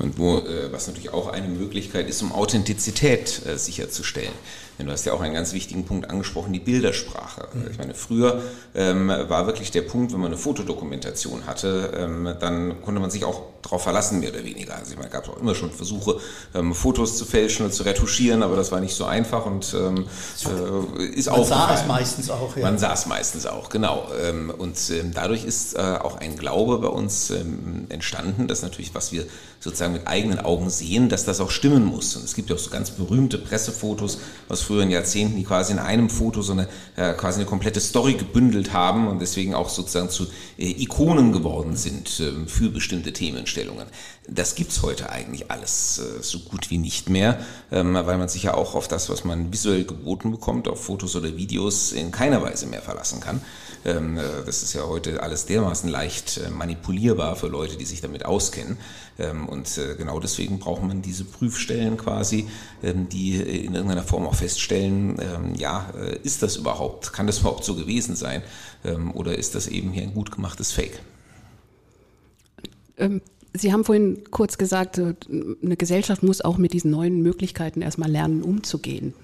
[0.00, 4.32] Und wo, äh, was natürlich auch eine Möglichkeit ist, um Authentizität äh, sicherzustellen.
[4.78, 7.48] Denn du hast ja auch einen ganz wichtigen Punkt angesprochen, die Bildersprache.
[7.52, 7.66] Mhm.
[7.70, 8.42] Ich meine, früher
[8.76, 13.24] ähm, war wirklich der Punkt, wenn man eine Fotodokumentation hatte, ähm, dann konnte man sich
[13.24, 14.76] auch darauf verlassen, mehr oder weniger.
[14.76, 16.18] Also ich meine, gab es auch immer schon Versuche,
[16.54, 20.06] ähm, Fotos zu fälschen und zu retuschieren, aber das war nicht so einfach und ähm,
[20.98, 21.38] äh, ist auch.
[21.38, 22.62] Man sah es meistens auch, ja.
[22.62, 24.08] Man sah es meistens auch, genau.
[24.22, 28.94] Ähm, und ähm, dadurch ist äh, auch ein Glaube bei uns ähm, entstanden, dass natürlich,
[28.94, 29.26] was wir
[29.60, 32.16] sozusagen mit eigenen Augen sehen, dass das auch stimmen muss.
[32.16, 35.78] Und es gibt ja auch so ganz berühmte Pressefotos aus früheren Jahrzehnten, die quasi in
[35.78, 40.10] einem Foto so eine äh, quasi eine komplette Story gebündelt haben und deswegen auch sozusagen
[40.10, 40.26] zu
[40.58, 43.12] äh, Ikonen geworden sind äh, für bestimmte
[43.58, 43.86] Themenstellungen.
[44.28, 47.38] Das gibt's heute eigentlich alles äh, so gut wie nicht mehr,
[47.72, 51.16] ähm, weil man sich ja auch auf das, was man visuell geboten bekommt, auf Fotos
[51.16, 53.40] oder Videos in keiner Weise mehr verlassen kann.
[53.84, 58.00] Ähm, äh, das ist ja heute alles dermaßen leicht äh, manipulierbar für Leute, die sich
[58.00, 58.76] damit auskennen.
[59.18, 62.48] Ähm, und äh, genau deswegen braucht man diese Prüfstellen quasi,
[62.82, 65.16] ähm, die in irgendeiner Form auch feststellen,
[65.56, 65.90] ja,
[66.22, 68.42] ist das überhaupt, kann das überhaupt so gewesen sein
[69.14, 71.00] oder ist das eben hier ein gut gemachtes Fake?
[73.58, 78.42] Sie haben vorhin kurz gesagt, eine Gesellschaft muss auch mit diesen neuen Möglichkeiten erstmal lernen,
[78.42, 79.14] umzugehen.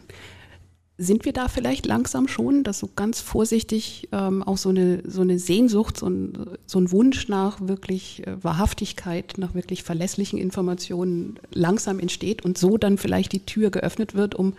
[0.97, 5.23] Sind wir da vielleicht langsam schon, dass so ganz vorsichtig ähm, auch so eine, so
[5.23, 11.41] eine Sehnsucht, so ein, so ein Wunsch nach wirklich äh, Wahrhaftigkeit, nach wirklich verlässlichen Informationen
[11.53, 14.55] langsam entsteht und so dann vielleicht die Tür geöffnet wird, um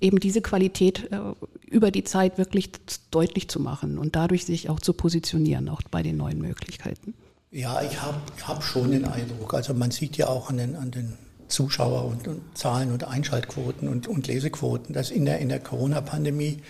[0.00, 1.18] eben diese Qualität äh,
[1.66, 2.70] über die Zeit wirklich
[3.10, 7.12] deutlich zu machen und dadurch sich auch zu positionieren, auch bei den neuen Möglichkeiten?
[7.50, 10.90] Ja, ich habe hab schon den Eindruck, also man sieht ja auch an den, an
[10.90, 11.16] den
[11.48, 16.62] Zuschauer und, und Zahlen und Einschaltquoten und, und Lesequoten, dass in der, in der Corona-Pandemie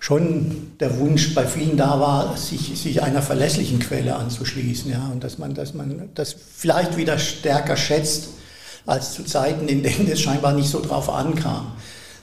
[0.00, 5.22] schon der Wunsch bei vielen da war, sich, sich einer verlässlichen Quelle anzuschließen, ja, und
[5.22, 8.30] dass man, dass man das vielleicht wieder stärker schätzt
[8.84, 11.76] als zu Zeiten, in denen es scheinbar nicht so drauf ankam.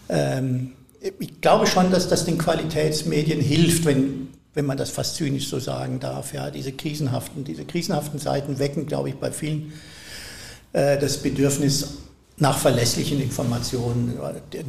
[0.09, 0.73] Ähm,
[1.19, 4.28] ich glaube schon, dass das den Qualitätsmedien hilft, wenn,
[4.59, 6.33] wenn man das fast zynisch so sagen darf.
[6.33, 9.71] Ja, diese krisenhaften, diese krisenhaften Seiten wecken, glaube ich, bei vielen
[10.73, 11.99] äh, das Bedürfnis
[12.35, 14.19] nach verlässlichen Informationen,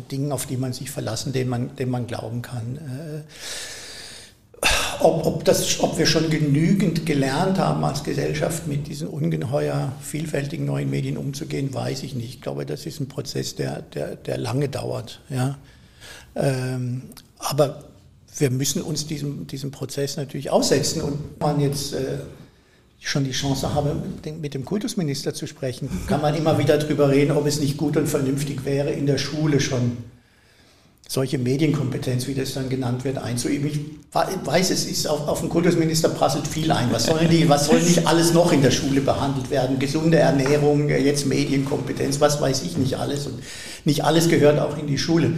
[0.08, 2.76] Dingen, auf die man sich verlassen, denen man, denen man glauben kann.
[4.62, 4.66] Äh,
[5.00, 10.66] ob, ob, das, ob wir schon genügend gelernt haben als Gesellschaft, mit diesen ungeheuer vielfältigen
[10.66, 12.34] neuen Medien umzugehen, weiß ich nicht.
[12.34, 15.20] Ich glaube, das ist ein Prozess, der, der, der lange dauert.
[15.30, 15.58] Ja.
[16.36, 17.89] Ähm, aber
[18.38, 21.02] wir müssen uns diesem, diesem Prozess natürlich aussetzen.
[21.02, 22.18] Und man jetzt äh,
[23.00, 23.96] schon die Chance habe,
[24.40, 27.96] mit dem Kultusminister zu sprechen, kann man immer wieder darüber reden, ob es nicht gut
[27.96, 29.96] und vernünftig wäre, in der Schule schon
[31.08, 33.66] solche Medienkompetenz, wie das dann genannt wird, einzuüben.
[33.66, 33.80] Ich
[34.46, 36.92] weiß, es ist auf, auf den Kultusminister prasselt viel ein.
[36.92, 37.08] Was
[37.48, 39.80] was soll nicht alles noch in der Schule behandelt werden?
[39.80, 43.26] Gesunde Ernährung, jetzt Medienkompetenz, was weiß ich nicht alles.
[43.26, 43.42] Und
[43.84, 45.32] nicht alles gehört auch in die Schule.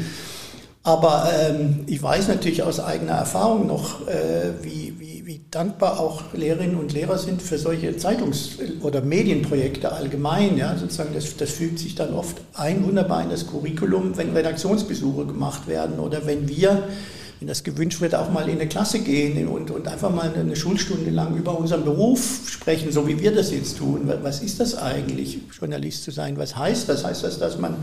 [0.85, 6.33] Aber ähm, ich weiß natürlich aus eigener Erfahrung noch, äh, wie, wie, wie dankbar auch
[6.33, 10.57] Lehrerinnen und Lehrer sind für solche Zeitungs- oder Medienprojekte allgemein.
[10.57, 15.27] Ja, sozusagen das, das fügt sich dann oft ein wunderbar in das Curriculum, wenn Redaktionsbesuche
[15.27, 16.89] gemacht werden oder wenn wir,
[17.39, 20.57] wenn das gewünscht wird, auch mal in eine Klasse gehen und, und einfach mal eine
[20.57, 24.11] Schulstunde lang über unseren Beruf sprechen, so wie wir das jetzt tun.
[24.23, 26.37] Was ist das eigentlich, Journalist zu sein?
[26.39, 27.05] Was heißt das?
[27.05, 27.77] Heißt das, dass man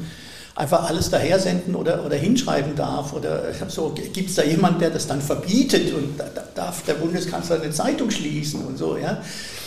[0.59, 3.13] einfach alles daher senden oder, oder hinschreiben darf?
[3.13, 6.95] Oder so, gibt es da jemanden, der das dann verbietet und da, da darf der
[6.95, 8.97] Bundeskanzler eine Zeitung schließen und so?
[8.97, 9.23] Ja?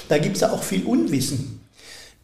[0.09, 1.61] Da gibt es ja auch viel Unwissen.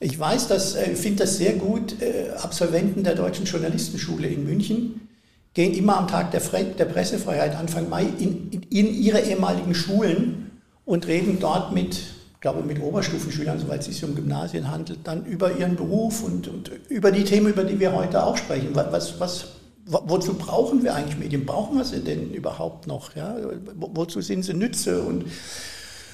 [0.00, 5.09] Ich weiß, ich äh, finde das sehr gut, äh, Absolventen der Deutschen Journalistenschule in München
[5.54, 10.50] gehen immer am Tag der, Fre der Pressefreiheit Anfang Mai in, in ihre ehemaligen Schulen
[10.85, 12.00] und reden dort mit
[12.38, 16.46] ich glaube mit Oberstufenschülern, soweit es sich um Gymnasien handelt, dann über ihren Beruf und,
[16.46, 18.68] und, über die Themen, über die wir heute auch sprechen.
[18.74, 19.46] Was, was,
[19.87, 21.44] wozu brauchen wir eigentlich Medien?
[21.44, 23.16] Brauchen wir sie denn überhaupt noch?
[23.16, 23.35] Ja?
[23.74, 25.03] Wozu sind sie Nütze?
[25.03, 25.24] Und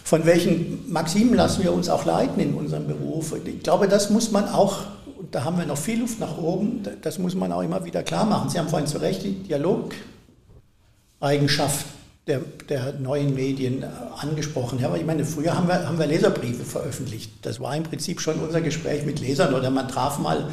[0.02, 3.34] von welchen Maximen lassen wir uns auch leiten in unserem Beruf?
[3.44, 4.78] Ich glaube, das muss man auch,
[5.18, 8.02] und da haben wir noch viel Luft nach oben, das muss man auch immer wieder
[8.02, 8.48] klar machen.
[8.48, 11.84] Sie haben vorhin zu Recht die Dialogeigenschaft
[12.26, 13.84] der, der neuen Medien
[14.16, 14.78] angesprochen.
[14.80, 17.32] Ja, aber ich meine, früher haben wir, haben wir Leserbriefe veröffentlicht.
[17.42, 20.48] Das war im Prinzip schon unser Gespräch mit Lesern oder man traf mal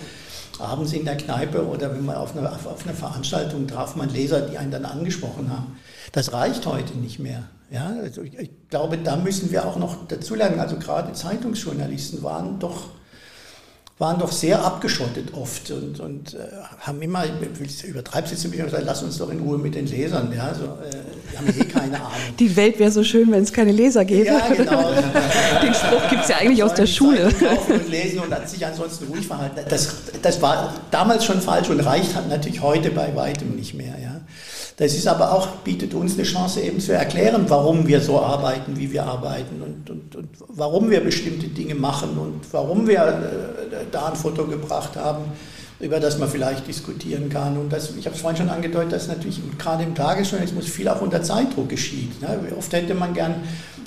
[0.59, 4.41] abends in der Kneipe oder wenn man auf einer auf eine Veranstaltung traf man Leser,
[4.41, 5.77] die einen dann angesprochen haben.
[6.11, 7.43] Das reicht heute nicht mehr.
[7.71, 10.59] Ja, also ich, ich glaube, da müssen wir auch noch dazulernen.
[10.59, 12.89] Also gerade Zeitungsjournalisten waren doch
[14.01, 16.39] waren doch sehr abgeschottet oft und, und äh,
[16.79, 19.75] haben immer, ich übertreibe es jetzt ein bisschen, gesagt, lass uns doch in Ruhe mit
[19.75, 20.33] den Lesern.
[20.35, 20.91] Ja, so, äh,
[21.31, 22.09] die haben eh keine Ahnung.
[22.39, 24.25] Die Welt wäre so schön, wenn es keine Leser gäbe.
[24.25, 24.89] Ja, genau.
[25.61, 27.25] den Spruch gibt es ja eigentlich aus der Schule.
[27.27, 29.59] Und lesen und sich ansonsten ruhig verhalten.
[29.69, 33.99] Das, das war damals schon falsch und reicht natürlich heute bei weitem nicht mehr.
[34.01, 34.20] Ja.
[34.81, 38.75] Das ist aber auch, bietet uns eine Chance eben zu erklären, warum wir so arbeiten,
[38.77, 43.85] wie wir arbeiten und, und, und warum wir bestimmte Dinge machen und warum wir äh,
[43.91, 45.25] da ein Foto gebracht haben,
[45.79, 47.59] über das man vielleicht diskutieren kann.
[47.59, 51.01] Und das, ich habe es vorhin schon angedeutet, dass natürlich gerade im Tagesjournalismus viel auch
[51.01, 52.19] unter Zeitdruck geschieht.
[52.19, 52.39] Ne?
[52.57, 53.35] Oft hätte man gern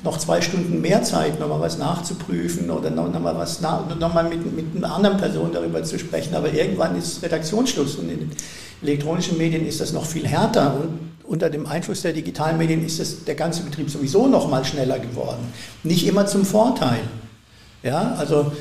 [0.04, 4.94] noch zwei Stunden mehr Zeit, nochmal was nachzuprüfen oder nochmal noch noch mit, mit einer
[4.94, 6.34] anderen Person darüber zu sprechen.
[6.34, 8.30] Aber irgendwann ist Redaktionsschluss und in,
[8.82, 13.00] elektronischen Medien ist das noch viel härter und unter dem Einfluss der digitalen Medien ist
[13.00, 15.52] das, der ganze Betrieb sowieso noch mal schneller geworden.
[15.82, 17.00] Nicht immer zum Vorteil.
[17.82, 18.52] Ja, also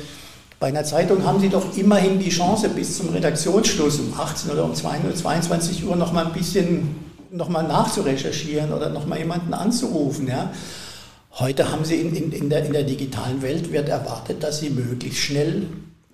[0.58, 4.64] bei einer Zeitung haben Sie doch immerhin die Chance, bis zum Redaktionsschluss um 18 oder
[4.64, 6.96] um 22 Uhr noch mal ein bisschen
[7.30, 10.28] noch mal nachzurecherchieren oder noch mal jemanden anzurufen.
[10.28, 10.50] Ja.
[11.36, 14.70] Heute haben Sie in, in, in, der, in der digitalen Welt wird erwartet, dass Sie
[14.70, 15.66] möglichst schnell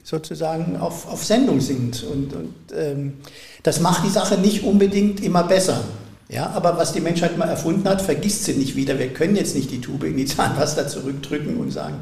[0.02, 2.02] sozusagen auf, auf Sendung sind.
[2.04, 3.14] Und, und ähm,
[3.62, 5.84] das macht die Sache nicht unbedingt immer besser.
[6.30, 8.98] Ja, aber was die Menschheit mal erfunden hat, vergisst sie nicht wieder.
[8.98, 11.96] Wir können jetzt nicht die Tube in die Zahnpasta zurückdrücken und sagen,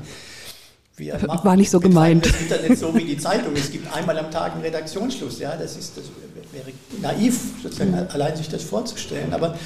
[0.97, 2.27] wir machen, war nicht so gemeint.
[2.27, 3.55] Das Internet so wie die Zeitung.
[3.55, 5.39] Es gibt einmal am Tag einen Redaktionsschluss.
[5.39, 6.05] Ja, das ist, das
[6.53, 9.33] wäre naiv, sozusagen allein sich das vorzustellen.
[9.33, 9.57] Aber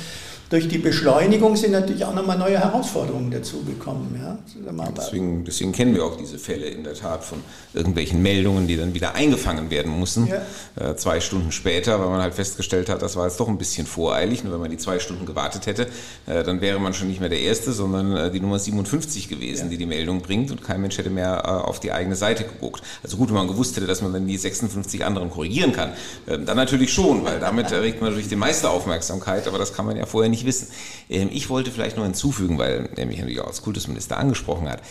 [0.53, 4.21] durch die Beschleunigung sind natürlich auch nochmal neue Herausforderungen dazugekommen.
[4.21, 4.37] Ja?
[4.95, 7.39] Deswegen, deswegen, kennen wir auch diese Fälle in der Tat von
[7.73, 10.91] irgendwelchen Meldungen, die dann wieder eingefangen werden mussten, ja.
[10.91, 13.87] äh, zwei Stunden später, weil man halt festgestellt hat, das war jetzt doch ein bisschen
[13.87, 14.45] voreilig.
[14.45, 15.87] Und wenn man die zwei Stunden gewartet hätte,
[16.27, 19.65] äh, dann wäre man schon nicht mehr der Erste, sondern äh, die Nummer 57 gewesen,
[19.65, 19.71] ja.
[19.71, 22.83] die die Meldung bringt und kein Mensch hätte mehr äh, auf die eigene Seite geguckt.
[23.03, 25.93] Also gut, wenn man gewusst hätte, dass man dann die 56 anderen korrigieren kann,
[26.29, 29.87] ähm, dann natürlich schon, weil damit erregt man natürlich die meiste Aufmerksamkeit, aber das kann
[29.87, 30.69] man ja vorher nicht nicht wissen.
[31.09, 34.83] Ähm, ich wollte vielleicht noch hinzufügen, weil er mich natürlich auch als Kultusminister angesprochen hat,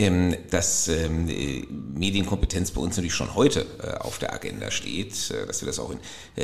[0.00, 5.32] ähm, dass ähm, äh, Medienkompetenz bei uns natürlich schon heute äh, auf der Agenda steht,
[5.32, 5.98] äh, dass wir das auch in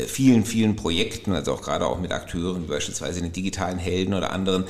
[0.08, 4.32] vielen, vielen Projekten, also auch gerade auch mit Akteuren wie beispielsweise den digitalen Helden oder
[4.32, 4.64] anderen,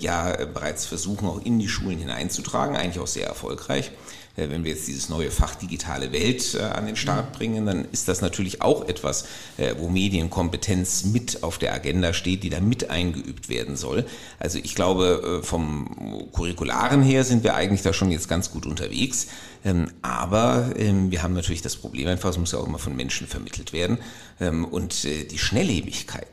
[0.00, 3.90] ja bereits versuchen, auch in die Schulen hineinzutragen, eigentlich auch sehr erfolgreich.
[4.36, 7.38] Äh, wenn wir jetzt dieses neue Fach digitale Welt äh, an den Start mhm.
[7.38, 12.42] bringen, dann ist das natürlich auch etwas, äh, wo Medienkompetenz mit auf der Agenda steht,
[12.42, 14.04] die da mit eingeübt werden soll.
[14.38, 19.28] Also ich glaube, vom Curricularen her sind wir eigentlich da schon jetzt ganz gut unterwegs.
[19.64, 22.94] Ähm, aber ähm, wir haben natürlich das Problem einfach, es muss ja auch immer von
[22.94, 23.98] Menschen vermittelt werden.
[24.40, 26.26] Ähm, und die Schnelllebigkeit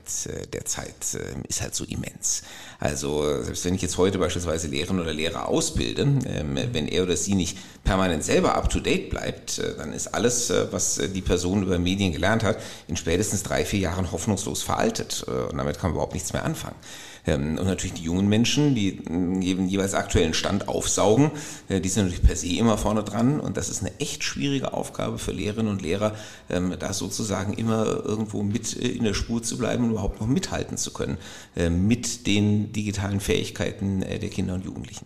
[0.54, 1.18] der Zeit
[1.48, 2.44] ist halt so immens.
[2.80, 7.36] Also selbst wenn ich jetzt heute beispielsweise Lehrerinnen oder Lehrer ausbilde, wenn er oder sie
[7.36, 11.80] nicht permanent selber up-to-date bleibt, äh, dann ist alles, äh, was äh, die Person über
[11.80, 15.24] Medien gelernt hat, in spätestens drei, vier Jahren hoffnungslos veraltet.
[15.24, 16.76] Und damit kann man überhaupt nichts mehr anfangen.
[17.26, 19.02] Ähm, und natürlich die jungen Menschen, die
[19.42, 21.32] jeden jeweils aktuellen Stand aufsaugen,
[21.70, 23.40] die sind natürlich per se immer vorne dran.
[23.40, 26.16] Und das ist eine echt schwierige Aufgabe für Lehrerinnen und Lehrer,
[26.50, 30.78] ähm, da sozusagen immer irgendwo mit in der Spur zu bleiben und überhaupt noch mithalten
[30.78, 31.18] zu können
[31.70, 35.06] mit den digitalen Fähigkeiten der Kinder und Jugendlichen.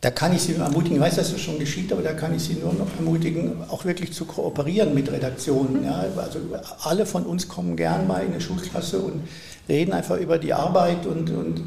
[0.00, 2.34] Da kann ich Sie nur ermutigen, ich weiß, dass das schon geschieht, aber da kann
[2.34, 5.84] ich Sie nur noch ermutigen, auch wirklich zu kooperieren mit Redaktionen.
[5.84, 6.04] Ja.
[6.16, 6.38] Also
[6.82, 9.22] alle von uns kommen gern mal in eine Schulklasse und
[9.68, 11.62] reden einfach über die Arbeit und, und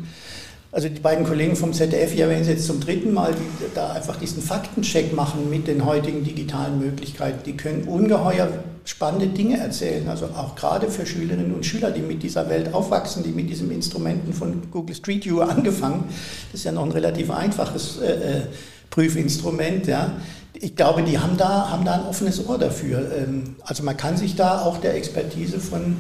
[0.72, 3.92] also die beiden Kollegen vom ZDF, ja, wenn sie jetzt zum dritten Mal die, da
[3.92, 8.50] einfach diesen Faktencheck machen mit den heutigen digitalen Möglichkeiten, die können ungeheuer
[8.86, 10.08] spannende Dinge erzählen.
[10.10, 13.72] Also auch gerade für Schülerinnen und Schüler, die mit dieser Welt aufwachsen, die mit diesen
[13.72, 16.06] Instrumenten von Google Street View angefangen,
[16.52, 18.42] das ist ja noch ein relativ einfaches äh, äh,
[18.90, 20.18] Prüfinstrument, ja.
[20.54, 23.12] Ich glaube, die haben da, haben da ein offenes Ohr dafür.
[23.18, 25.98] Ähm, also man kann sich da auch der Expertise von,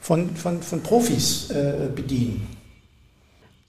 [0.00, 2.53] von, von, von Profis äh, bedienen.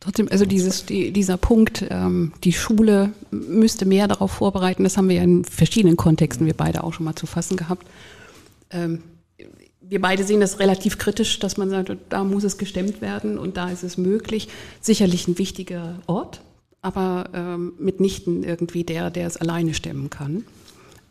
[0.06, 5.10] Trotzdem, also dieses, die, dieser Punkt, ähm, die Schule müsste mehr darauf vorbereiten, das haben
[5.10, 7.88] wir ja in verschiedenen Kontexten, wir beide auch schon mal zu fassen gehabt.
[8.70, 9.02] Ähm,
[9.82, 13.58] wir beide sehen das relativ kritisch, dass man sagt, da muss es gestemmt werden und
[13.58, 14.48] da ist es möglich.
[14.80, 16.42] Sicherlich ein wichtiger Ort,
[16.84, 20.46] aber ähm, mitnichten irgendwie der, der es alleine stemmen kann.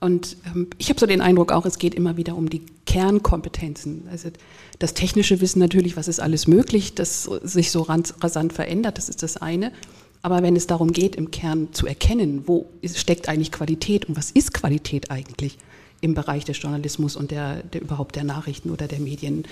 [0.04, 4.02] Und ähm, ich habe so den Eindruck auch, es geht immer wieder um die Kernkompetenzen.
[4.10, 4.28] Also
[4.78, 9.22] das technische Wissen natürlich, was ist alles möglich, das sich so rasant verändert, das ist
[9.22, 9.72] das eine.
[10.20, 14.30] Aber wenn es darum geht, im Kern zu erkennen, wo steckt eigentlich Qualität und was
[14.30, 15.56] ist Qualität eigentlich
[16.02, 19.44] im Bereich des Journalismus und der, der überhaupt der Nachrichten oder der Medien,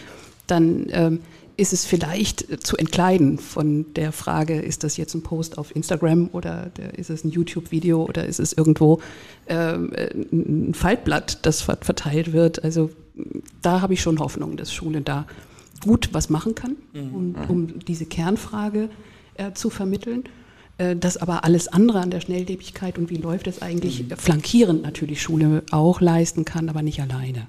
[0.46, 1.20] dann ähm,
[1.62, 6.28] ist es vielleicht zu entkleiden von der Frage, ist das jetzt ein Post auf Instagram
[6.32, 9.00] oder ist es ein YouTube-Video oder ist es irgendwo
[9.46, 12.64] äh, ein Faltblatt, das verteilt wird.
[12.64, 12.90] Also
[13.62, 15.26] da habe ich schon Hoffnung, dass Schule da
[15.84, 17.14] gut was machen kann, mhm.
[17.14, 18.88] um, um diese Kernfrage
[19.36, 20.24] äh, zu vermitteln.
[20.78, 24.16] Äh, dass aber alles andere an der Schnelllebigkeit und wie läuft es eigentlich mhm.
[24.16, 27.46] flankierend natürlich Schule auch leisten kann, aber nicht alleine.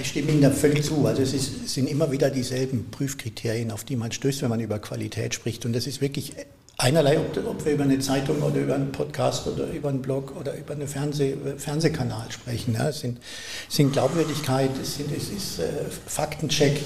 [0.00, 1.06] Ich stimme Ihnen da völlig zu.
[1.06, 4.78] Also es, ist, sind immer wieder dieselben Prüfkriterien, auf die man stößt, wenn man über
[4.78, 5.64] Qualität spricht.
[5.64, 6.34] Und das ist wirklich
[6.78, 10.34] einerlei, ob, ob wir über eine Zeitung oder über einen Podcast oder über einen Blog
[10.38, 12.74] oder über einen Fernseh, Fernsehkanal sprechen.
[12.74, 12.88] Ja.
[12.88, 13.18] Es, sind,
[13.68, 15.64] sind Glaubwürdigkeit, es, sind, es ist äh,
[16.06, 16.80] Faktencheck,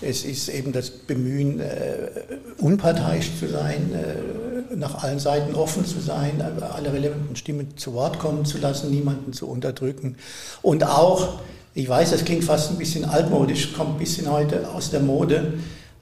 [0.00, 2.10] es ist eben das Bemühen, äh,
[2.58, 8.20] unparteiisch zu sein, äh, nach allen Seiten offen zu sein, alle relevanten Stimmen zu Wort
[8.20, 10.16] kommen zu lassen, niemanden zu unterdrücken
[10.62, 11.40] und auch
[11.78, 15.52] ich weiß, das klingt fast ein bisschen altmodisch, kommt ein bisschen heute aus der Mode.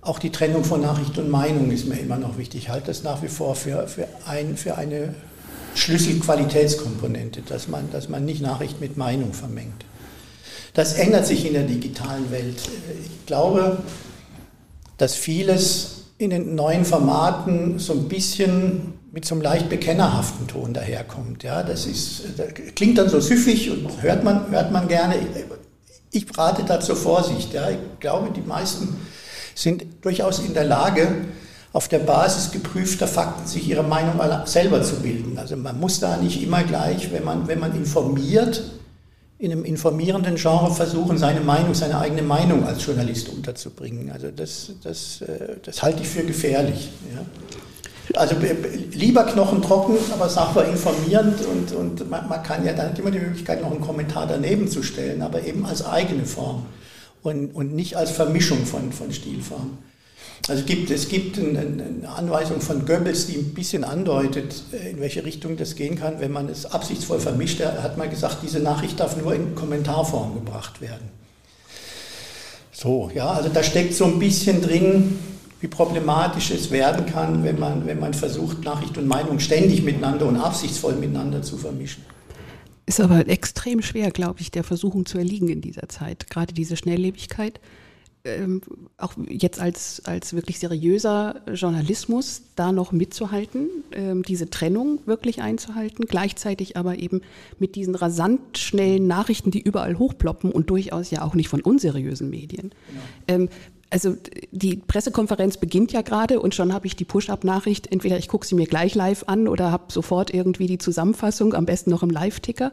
[0.00, 2.62] Auch die Trennung von Nachricht und Meinung ist mir immer noch wichtig.
[2.62, 5.14] Ich halte das nach wie vor für, für, ein, für eine
[5.74, 9.84] Schlüsselqualitätskomponente, dass man, dass man nicht Nachricht mit Meinung vermengt.
[10.72, 12.56] Das ändert sich in der digitalen Welt.
[13.04, 13.76] Ich glaube,
[14.96, 20.72] dass vieles in den neuen Formaten so ein bisschen mit so einem leicht bekennerhaften Ton
[20.72, 21.42] daherkommt.
[21.42, 25.16] Ja, das, ist, das klingt dann so süffig und hört man, hört man gerne
[26.16, 27.52] ich rate da zur Vorsicht.
[27.52, 27.70] Ja.
[27.70, 28.96] Ich glaube, die meisten
[29.54, 31.08] sind durchaus in der Lage,
[31.72, 35.38] auf der Basis geprüfter Fakten sich ihre Meinung selber zu bilden.
[35.38, 38.62] Also man muss da nicht immer gleich, wenn man, wenn man informiert,
[39.38, 44.10] in einem informierenden Genre versuchen, seine Meinung, seine eigene Meinung als Journalist unterzubringen.
[44.10, 46.88] Also das, das, äh, das halte ich für gefährlich.
[47.14, 47.20] Ja.
[48.14, 48.36] Also
[48.92, 53.62] lieber knochentrocken, aber sauber informierend und, und man, man, kann ja dann immer die Möglichkeit,
[53.62, 56.66] noch einen Kommentar daneben zu stellen, aber eben als eigene Form
[57.22, 59.78] und, und nicht als Vermischung von, von Stilformen.
[60.48, 65.00] Also es gibt, es gibt eine, eine Anweisung von Goebbels, die ein bisschen andeutet, in
[65.00, 67.58] welche Richtung das gehen kann, wenn man es absichtsvoll vermischt.
[67.58, 71.10] Er hat mal gesagt, diese Nachricht darf nur in Kommentarform gebracht werden.
[72.72, 75.18] So, ja, also da steckt so ein bisschen drin,
[75.60, 80.26] wie problematisch es werden kann, wenn man, wenn man versucht, Nachricht und Meinung ständig miteinander
[80.26, 82.04] und absichtsvoll miteinander zu vermischen.
[82.84, 86.30] Ist aber extrem schwer, glaube ich, der Versuchung zu erliegen in dieser Zeit.
[86.30, 87.60] Gerade diese Schnelllebigkeit.
[88.24, 88.60] Ähm,
[88.96, 96.06] auch jetzt als, als wirklich seriöser Journalismus da noch mitzuhalten, ähm, diese Trennung wirklich einzuhalten,
[96.08, 97.20] gleichzeitig aber eben
[97.60, 102.28] mit diesen rasant schnellen Nachrichten, die überall hochploppen und durchaus ja auch nicht von unseriösen
[102.28, 102.72] Medien.
[102.88, 103.02] Genau.
[103.28, 103.48] Ähm,
[103.90, 104.16] also
[104.50, 108.54] die Pressekonferenz beginnt ja gerade und schon habe ich die Push-up-Nachricht, entweder ich gucke sie
[108.54, 112.72] mir gleich live an oder habe sofort irgendwie die Zusammenfassung, am besten noch im Live-Ticker.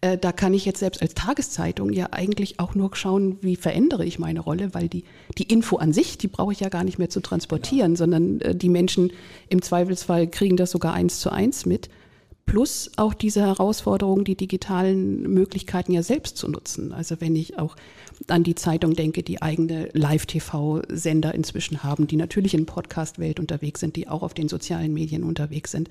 [0.00, 4.04] Äh, da kann ich jetzt selbst als Tageszeitung ja eigentlich auch nur schauen, wie verändere
[4.04, 5.04] ich meine Rolle, weil die,
[5.36, 7.96] die Info an sich, die brauche ich ja gar nicht mehr zu transportieren, ja.
[7.96, 9.12] sondern äh, die Menschen
[9.48, 11.90] im Zweifelsfall kriegen das sogar eins zu eins mit
[12.48, 16.92] plus auch diese Herausforderung, die digitalen Möglichkeiten ja selbst zu nutzen.
[16.92, 17.76] Also wenn ich auch
[18.26, 23.96] an die Zeitung denke, die eigene Live-TV-Sender inzwischen haben, die natürlich in Podcast-Welt unterwegs sind,
[23.96, 25.90] die auch auf den sozialen Medien unterwegs sind.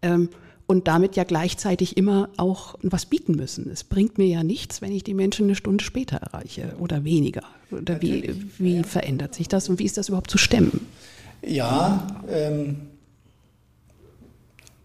[0.00, 0.30] Ähm,
[0.66, 3.68] und damit ja gleichzeitig immer auch was bieten müssen.
[3.68, 7.42] Es bringt mir ja nichts, wenn ich die Menschen eine Stunde später erreiche oder weniger.
[7.72, 10.86] Oder wie, wie verändert sich das und wie ist das überhaupt zu stemmen?
[11.44, 12.76] Ja, ähm,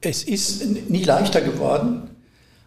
[0.06, 2.10] es ist nicht leichter geworden,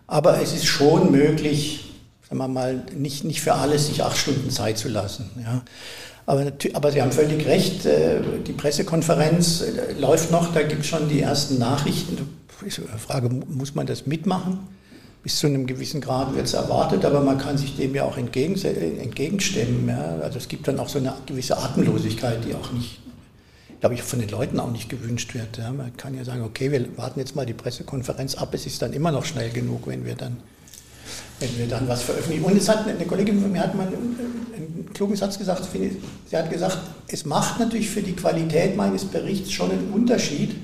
[0.06, 1.90] aber es ist schon möglich,
[2.28, 5.30] sagen wir mal, nicht, nicht für alles sich acht Stunden Zeit zu lassen.
[5.42, 5.62] Ja.
[6.26, 10.86] Aber, aber Sie haben völlig recht, äh, die Pressekonferenz äh, läuft noch, da gibt es
[10.86, 12.16] schon die ersten Nachrichten.
[12.16, 14.58] Die Frage, muss man das mitmachen?
[15.22, 18.16] Bis zu einem gewissen Grad wird es erwartet, aber man kann sich dem ja auch
[18.16, 19.88] entgegen, entgegenstemmen.
[19.88, 20.18] Ja.
[20.22, 23.00] Also es gibt dann auch so eine gewisse Atemlosigkeit, die auch nicht,
[23.80, 25.58] glaube ich, von den Leuten auch nicht gewünscht wird.
[25.58, 25.72] Ja.
[25.72, 28.92] Man kann ja sagen, okay, wir warten jetzt mal die Pressekonferenz ab, es ist dann
[28.92, 30.38] immer noch schnell genug, wenn wir dann
[31.40, 32.44] wenn wir dann was veröffentlichen.
[32.44, 36.50] Und es hat eine Kollegin von mir hat mal einen, klugen Satz gesagt, sie hat
[36.50, 40.56] gesagt, es macht natürlich für die Qualität meines Berichts schon einen Unterschied,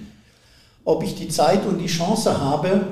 [0.85, 2.89] ob ich die Zeit und die Chance habe,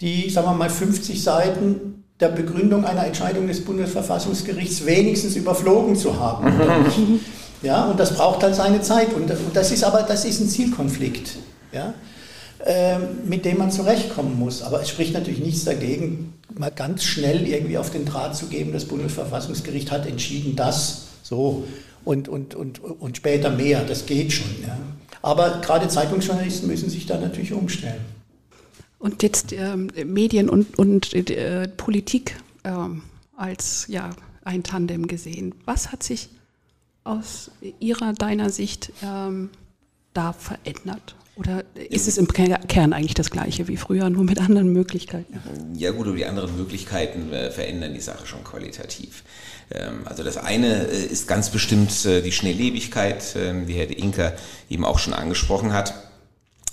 [0.00, 6.18] die, sagen wir mal, 50 Seiten der Begründung einer Entscheidung des Bundesverfassungsgerichts wenigstens überflogen zu
[6.18, 7.20] haben.
[7.62, 9.12] Ja, und das braucht dann seine Zeit.
[9.12, 11.36] Und, und das ist aber das ist ein Zielkonflikt,
[11.72, 11.94] ja,
[12.64, 14.62] äh, mit dem man zurechtkommen muss.
[14.62, 18.72] Aber es spricht natürlich nichts dagegen, mal ganz schnell irgendwie auf den Draht zu geben,
[18.72, 21.64] das Bundesverfassungsgericht hat entschieden, das so
[22.04, 23.84] und, und, und, und später mehr.
[23.84, 24.50] Das geht schon.
[24.62, 24.78] Ja.
[25.22, 28.04] Aber gerade Zeitungsjournalisten müssen sich da natürlich umstellen.
[28.98, 33.02] Und jetzt ähm, Medien und, und äh, Politik ähm,
[33.36, 34.10] als ja,
[34.44, 35.54] ein Tandem gesehen.
[35.64, 36.28] Was hat sich
[37.06, 37.50] aus
[37.80, 39.50] Ihrer, deiner Sicht ähm,
[40.14, 41.14] da verändert?
[41.36, 45.38] Oder ist es im Kern eigentlich das Gleiche wie früher, nur mit anderen Möglichkeiten?
[45.74, 49.22] Ja gut, aber die anderen Möglichkeiten äh, verändern die Sache schon qualitativ.
[49.70, 53.98] Ähm, also das eine äh, ist ganz bestimmt äh, die Schnelllebigkeit, ähm, die Herr de
[53.98, 54.34] Inker
[54.70, 55.94] eben auch schon angesprochen hat.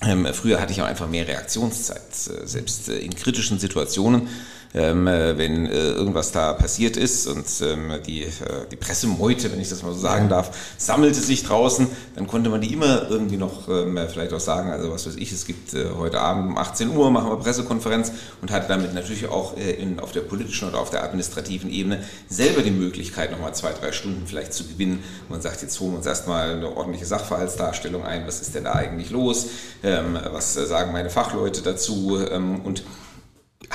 [0.01, 4.27] Ähm, früher hatte ich auch einfach mehr Reaktionszeit, selbst in kritischen Situationen
[4.73, 8.29] ähm, äh, wenn äh, irgendwas da passiert ist und ähm, die, äh,
[8.71, 12.61] die Pressemeute, wenn ich das mal so sagen darf, sammelte sich draußen, dann konnte man
[12.61, 15.85] die immer irgendwie noch ähm, vielleicht auch sagen, also was weiß ich, es gibt äh,
[15.97, 18.11] heute Abend um 18 Uhr, machen wir Pressekonferenz
[18.41, 22.03] und hatte damit natürlich auch äh, in, auf der politischen oder auf der administrativen Ebene
[22.27, 25.03] selber die Möglichkeit, nochmal zwei, drei Stunden vielleicht zu gewinnen.
[25.29, 28.73] Man sagt, jetzt holen wir uns erstmal eine ordentliche Sachverhaltsdarstellung ein, was ist denn da
[28.73, 29.47] eigentlich los,
[29.83, 32.19] ähm, was äh, sagen meine Fachleute dazu?
[32.31, 32.83] Ähm, und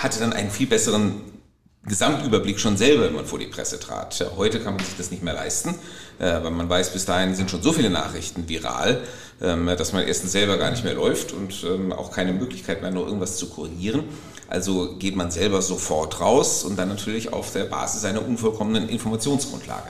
[0.02, 1.20] hatte dann einen viel besseren
[1.88, 4.24] Gesamtüberblick schon selber, wenn man vor die Presse trat.
[4.36, 5.70] Heute kann man sich das nicht mehr leisten,
[6.18, 9.00] äh, weil man weiß, bis dahin sind schon so viele Nachrichten viral,
[9.40, 12.90] ähm, dass man erstens selber gar nicht mehr läuft und ähm, auch keine Möglichkeit mehr,
[12.90, 14.04] noch irgendwas zu korrigieren.
[14.48, 19.88] Also geht man selber sofort raus und dann natürlich auf der Basis einer unvollkommenen Informationsgrundlage.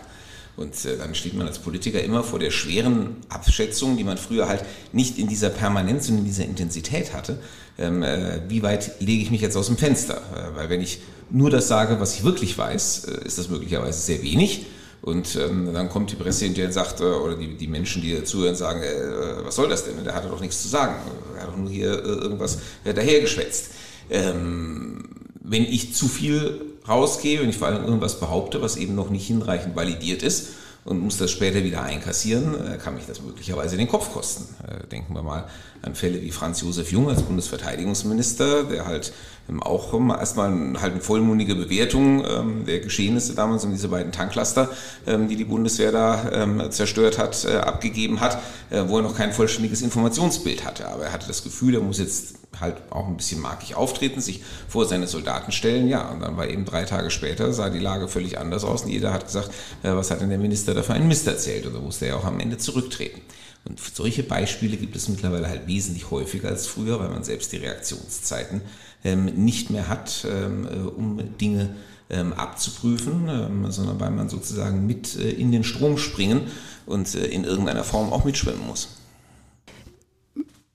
[0.56, 4.48] Und äh, dann steht man als Politiker immer vor der schweren Abschätzung, die man früher
[4.48, 7.38] halt nicht in dieser Permanenz und in dieser Intensität hatte.
[7.78, 10.16] Ähm, äh, wie weit lege ich mich jetzt aus dem Fenster?
[10.16, 11.00] Äh, weil wenn ich
[11.30, 14.66] nur das sage, was ich wirklich weiß, äh, ist das möglicherweise sehr wenig.
[15.00, 18.14] Und ähm, dann kommt die Presse hinterher und sagt, äh, oder die, die Menschen, die
[18.14, 20.02] dazuhören, sagen, äh, was soll das denn?
[20.04, 20.96] Der hat doch nichts zu sagen.
[21.36, 23.70] Er hat doch nur hier irgendwas dahergeschwätzt.
[24.10, 25.04] Ähm,
[25.40, 29.26] wenn ich zu viel rausgehe, wenn ich vor allem irgendwas behaupte, was eben noch nicht
[29.26, 30.48] hinreichend validiert ist
[30.88, 34.46] und muss das später wieder einkassieren, äh, kann mich das möglicherweise den Kopf kosten.
[34.66, 35.44] Äh, denken wir mal
[35.82, 39.12] an Fälle wie Franz Josef Jung als Bundesverteidigungsminister, der halt
[39.50, 44.70] ähm, auch erstmal halt eine vollmundige Bewertung ähm, der Geschehnisse damals um diese beiden Tanklaster,
[45.06, 48.38] ähm, die die Bundeswehr da zerstört hat, äh, abgegeben hat,
[48.70, 50.88] wo er noch kein vollständiges Informationsbild hatte.
[50.88, 54.42] Aber er hatte das Gefühl, er muss jetzt halt auch ein bisschen markig auftreten, sich
[54.68, 55.88] vor seine Soldaten stellen.
[55.88, 58.90] Ja, und dann war eben drei Tage später, sah die Lage völlig anders aus und
[58.90, 59.50] jeder hat gesagt,
[59.82, 61.66] äh, was hat denn der Minister da für einen Mist erzählt?
[61.66, 63.20] Und da musste er auch am Ende zurücktreten.
[63.64, 67.58] Und solche Beispiele gibt es mittlerweile halt wesentlich häufiger als früher, weil man selbst die
[67.58, 68.62] Reaktionszeiten
[69.04, 71.70] ähm, nicht mehr hat, ähm, äh, um Dinge
[72.10, 76.42] ähm, abzuprüfen, ähm, sondern weil man sozusagen mit äh, in den Strom springen
[76.86, 78.88] und äh, in irgendeiner Form auch mitschwimmen muss.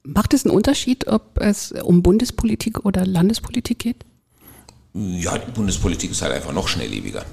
[0.03, 4.05] Macht es einen Unterschied, ob es um Bundespolitik oder Landespolitik geht?
[4.93, 7.25] Ja, die Bundespolitik ist halt einfach noch schnelllebiger.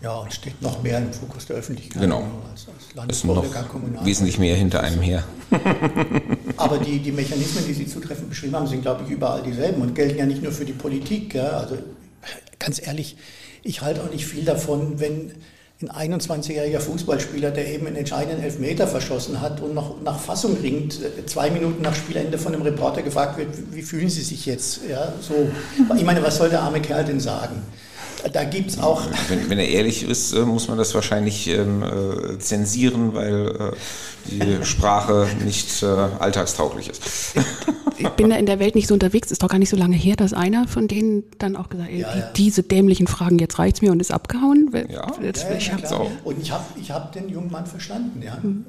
[0.00, 2.02] Ja, und steht noch mehr im Fokus der Öffentlichkeit.
[2.02, 2.24] Genau.
[2.50, 3.54] Als, als Landespolitik,
[4.04, 5.24] wesentlich mehr hinter einem her.
[6.56, 9.94] Aber die, die Mechanismen, die Sie zutreffend beschrieben haben, sind, glaube ich, überall dieselben und
[9.94, 11.34] gelten ja nicht nur für die Politik.
[11.34, 11.48] Ja?
[11.48, 11.78] Also
[12.58, 13.16] ganz ehrlich,
[13.62, 15.32] ich halte auch nicht viel davon, wenn
[15.82, 20.98] ein 21-jähriger Fußballspieler, der eben einen entscheidenden Elfmeter verschossen hat und noch nach Fassung ringt,
[21.26, 24.80] zwei Minuten nach Spielende von einem Reporter gefragt wird, wie fühlen Sie sich jetzt?
[24.88, 25.34] Ja, so.
[25.94, 27.62] Ich meine, was soll der arme Kerl denn sagen?
[28.32, 29.02] Da gibt es auch.
[29.28, 34.30] Wenn, wenn, er ehrlich ist, äh, muss man das wahrscheinlich ähm, äh, zensieren, weil äh,
[34.30, 37.02] die Sprache nicht äh, alltagstauglich ist.
[37.98, 39.96] Ich bin da in der Welt nicht so unterwegs, ist doch gar nicht so lange
[39.96, 42.30] her, dass einer von denen dann auch gesagt hat, ja, ja.
[42.36, 44.70] diese dämlichen Fragen, jetzt reicht's mir und ist abgehauen.
[44.90, 46.10] Ja, jetzt, ja, ich ja auch.
[46.24, 48.36] Und ich habe ich hab den jungen Mann verstanden, ja.
[48.42, 48.66] Mhm.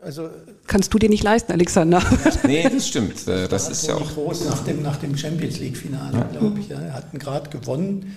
[0.00, 0.28] Also,
[0.66, 2.02] Kannst du dir nicht leisten, Alexander?
[2.46, 3.26] nee, das stimmt.
[3.26, 4.14] Das, das ist ja auch.
[4.14, 6.68] Groß nach dem, nach dem Champions League-Finale, glaube ich.
[6.68, 6.80] Ja.
[6.80, 8.16] Er hat gerade gewonnen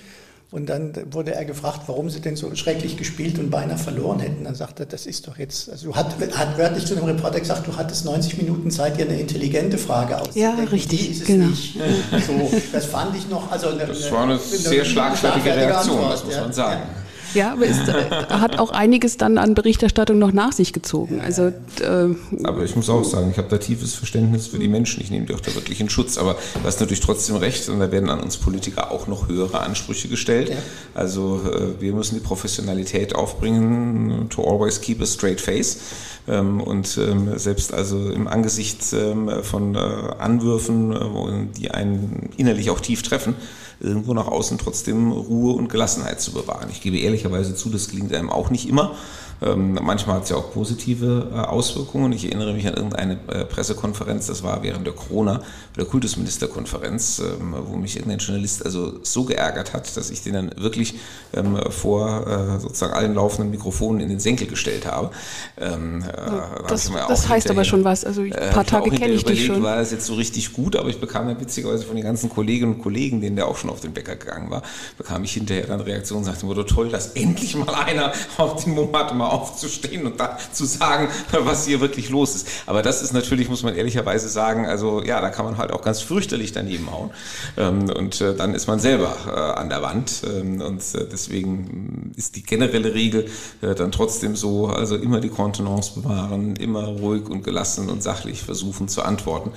[0.52, 4.43] und dann wurde er gefragt, warum sie denn so schrecklich gespielt und beinahe verloren hätten.
[4.43, 7.68] Dann sagte er, das ist doch jetzt, also hat, hat wörtlich zu dem Reporter gesagt,
[7.68, 10.64] du hattest 90 Minuten Zeit, dir eine intelligente Frage auszudenken.
[10.66, 11.48] Ja, richtig, Die ist es genau.
[11.48, 11.78] nicht.
[12.26, 16.14] So, das fand ich noch, also eine, das war eine, eine sehr schlagfertige Reaktion, Antwort,
[16.14, 16.82] das muss man sagen.
[16.82, 17.05] Ja.
[17.36, 21.21] Ja, aber es äh, hat auch einiges dann an Berichterstattung noch nach sich gezogen.
[21.21, 21.47] Also,
[21.81, 25.01] äh, aber ich muss auch sagen, ich habe da tiefes Verständnis für die Menschen.
[25.01, 26.17] Ich nehme die auch da wirklich in Schutz.
[26.17, 29.59] Aber du hast natürlich trotzdem recht und da werden an uns Politiker auch noch höhere
[29.59, 30.49] Ansprüche gestellt.
[30.49, 30.55] Ja.
[30.93, 35.79] Also äh, wir müssen die Professionalität aufbringen, to always keep a straight face.
[36.27, 39.79] Ähm, und ähm, selbst also im Angesicht ähm, von äh,
[40.17, 43.36] Anwürfen, die einen innerlich auch tief treffen,
[43.80, 46.69] irgendwo nach außen trotzdem Ruhe und Gelassenheit zu bewahren.
[46.71, 48.95] Ich gebe ehrlicherweise zu, das klingt einem auch nicht immer.
[49.41, 52.11] Ähm, manchmal hat es ja auch positive äh, Auswirkungen.
[52.13, 55.41] Ich erinnere mich an irgendeine äh, Pressekonferenz, das war während der Corona,
[55.77, 60.51] der Kultusministerkonferenz, ähm, wo mich irgendein Journalist also so geärgert hat, dass ich den dann
[60.57, 60.95] wirklich
[61.33, 65.11] ähm, vor äh, sozusagen allen laufenden Mikrofonen in den Senkel gestellt habe.
[65.59, 68.05] Ähm, äh, das, das heißt aber schon was.
[68.05, 69.63] Also ein paar Tage kenne ich dich schon.
[69.63, 72.75] War es jetzt so richtig gut, aber ich bekam dann witzigerweise von den ganzen Kolleginnen
[72.75, 74.61] und Kollegen, denen der auch schon auf den Bäcker gegangen war,
[74.97, 78.73] bekam ich hinterher dann Reaktionen und sagte, wurde toll, dass endlich mal einer auf den
[78.73, 82.47] Moment mal aufzustehen und da zu sagen, was hier wirklich los ist.
[82.65, 85.82] Aber das ist natürlich, muss man ehrlicherweise sagen, also ja, da kann man halt auch
[85.82, 87.11] ganz fürchterlich daneben hauen.
[87.57, 90.23] Ähm, und äh, dann ist man selber äh, an der Wand.
[90.26, 93.26] Ähm, und äh, deswegen ist die generelle Regel
[93.61, 98.88] dann trotzdem so, also immer die Kontenance bewahren, immer ruhig und gelassen und sachlich versuchen
[98.88, 99.51] zu antworten.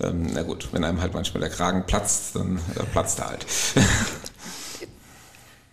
[0.00, 2.58] Ähm, na gut, wenn einem halt manchmal der Kragen platzt, dann
[2.92, 3.46] platzt er halt.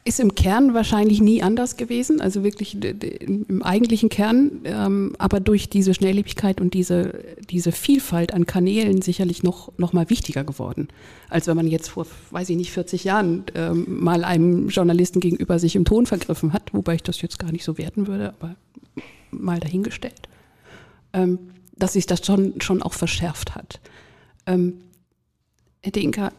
[0.03, 5.69] Ist im Kern wahrscheinlich nie anders gewesen, also wirklich im eigentlichen Kern, ähm, aber durch
[5.69, 10.87] diese Schnelllebigkeit und diese, diese Vielfalt an Kanälen sicherlich noch, noch mal wichtiger geworden,
[11.29, 15.59] als wenn man jetzt vor, weiß ich nicht, 40 Jahren ähm, mal einem Journalisten gegenüber
[15.59, 18.55] sich im Ton vergriffen hat, wobei ich das jetzt gar nicht so werten würde, aber
[19.29, 20.27] mal dahingestellt,
[21.13, 21.37] ähm,
[21.75, 23.79] dass sich das schon, schon auch verschärft hat.
[24.47, 24.79] Ähm,
[25.83, 26.33] Herr Denker,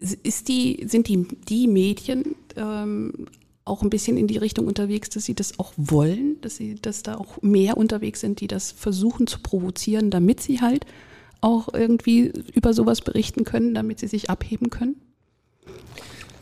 [0.00, 3.26] ist die, sind die, die Medien ähm,
[3.64, 7.02] auch ein bisschen in die Richtung unterwegs, dass sie das auch wollen, dass sie, dass
[7.02, 10.86] da auch mehr unterwegs sind, die das versuchen zu provozieren, damit sie halt
[11.40, 14.96] auch irgendwie über sowas berichten können, damit sie sich abheben können?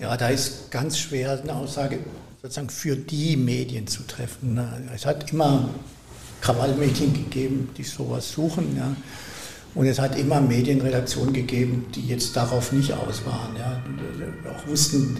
[0.00, 1.98] Ja, da ist ganz schwer eine Aussage
[2.40, 4.60] sozusagen für die Medien zu treffen.
[4.94, 5.70] Es hat immer
[6.40, 8.76] Krawallmedien gegeben, die sowas suchen.
[8.76, 8.94] Ja.
[9.74, 13.56] Und es hat immer Medienredaktionen gegeben, die jetzt darauf nicht aus waren.
[13.56, 13.82] Ja.
[14.50, 15.18] Auch wussten,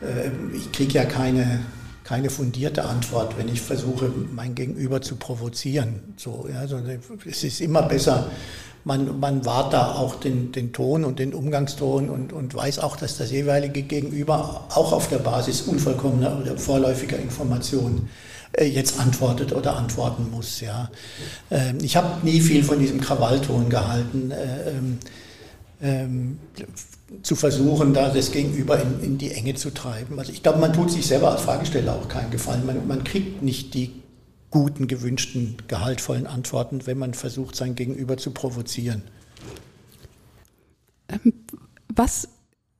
[0.00, 1.60] äh, ich kriege ja keine,
[2.04, 6.14] keine fundierte Antwort, wenn ich versuche, mein Gegenüber zu provozieren.
[6.16, 6.60] So, ja.
[6.60, 6.80] also
[7.26, 8.30] es ist immer besser,
[8.84, 12.96] man, man wahrt da auch den, den Ton und den Umgangston und, und weiß auch,
[12.96, 18.08] dass das jeweilige Gegenüber auch auf der Basis unvollkommener oder vorläufiger Informationen
[18.60, 20.60] jetzt antwortet oder antworten muss.
[20.60, 20.90] Ja.
[21.50, 24.98] Ähm, ich habe nie viel von diesem Krawallton gehalten, äh, ähm,
[25.80, 26.38] ähm,
[27.22, 30.18] zu versuchen, da das Gegenüber in, in, die Enge zu treiben.
[30.18, 32.64] Also ich glaube, man tut sich selber als Fragesteller auch keinen Gefallen.
[32.64, 34.02] Man, man kriegt nicht die
[34.50, 39.02] guten, gewünschten, gehaltvollen Antworten, wenn man versucht, sein Gegenüber zu provozieren.
[41.94, 42.28] Was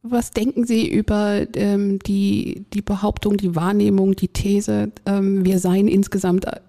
[0.03, 5.87] was denken Sie über ähm, die, die Behauptung, die Wahrnehmung, die These, ähm, wir seien
[5.87, 6.61] insgesamt äh,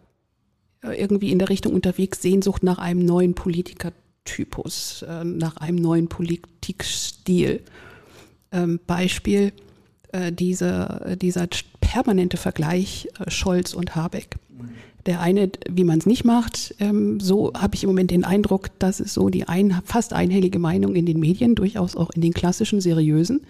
[0.82, 7.62] irgendwie in der Richtung unterwegs, Sehnsucht nach einem neuen Politikertypus, äh, nach einem neuen Politikstil?
[8.52, 9.52] Ähm, Beispiel
[10.12, 11.48] äh, diese, dieser
[11.82, 14.36] permanente Vergleich äh, Scholz und Habeck.
[14.50, 14.70] Mhm.
[15.06, 18.70] Der eine, wie man es nicht macht, ähm, so habe ich im Moment den Eindruck,
[18.80, 22.34] dass es so die ein, fast einhellige Meinung in den Medien, durchaus auch in den
[22.34, 23.42] klassischen, seriösen,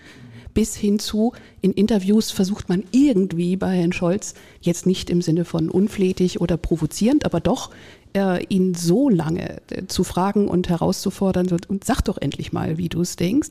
[0.54, 5.45] bis hin zu, in Interviews versucht man irgendwie bei Herrn Scholz, jetzt nicht im Sinne
[5.45, 7.72] von unflätig oder provozierend, aber doch
[8.16, 12.89] äh, ihn so lange äh, zu fragen und herauszufordern und sag doch endlich mal, wie
[12.89, 13.49] du es denkst.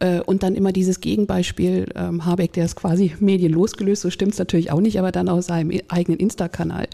[0.00, 4.32] Äh, und dann immer dieses Gegenbeispiel, ähm, Habeck, der ist quasi medienlos gelöst, so stimmt
[4.32, 6.88] es natürlich auch nicht, aber dann aus seinem eigenen Insta-Kanal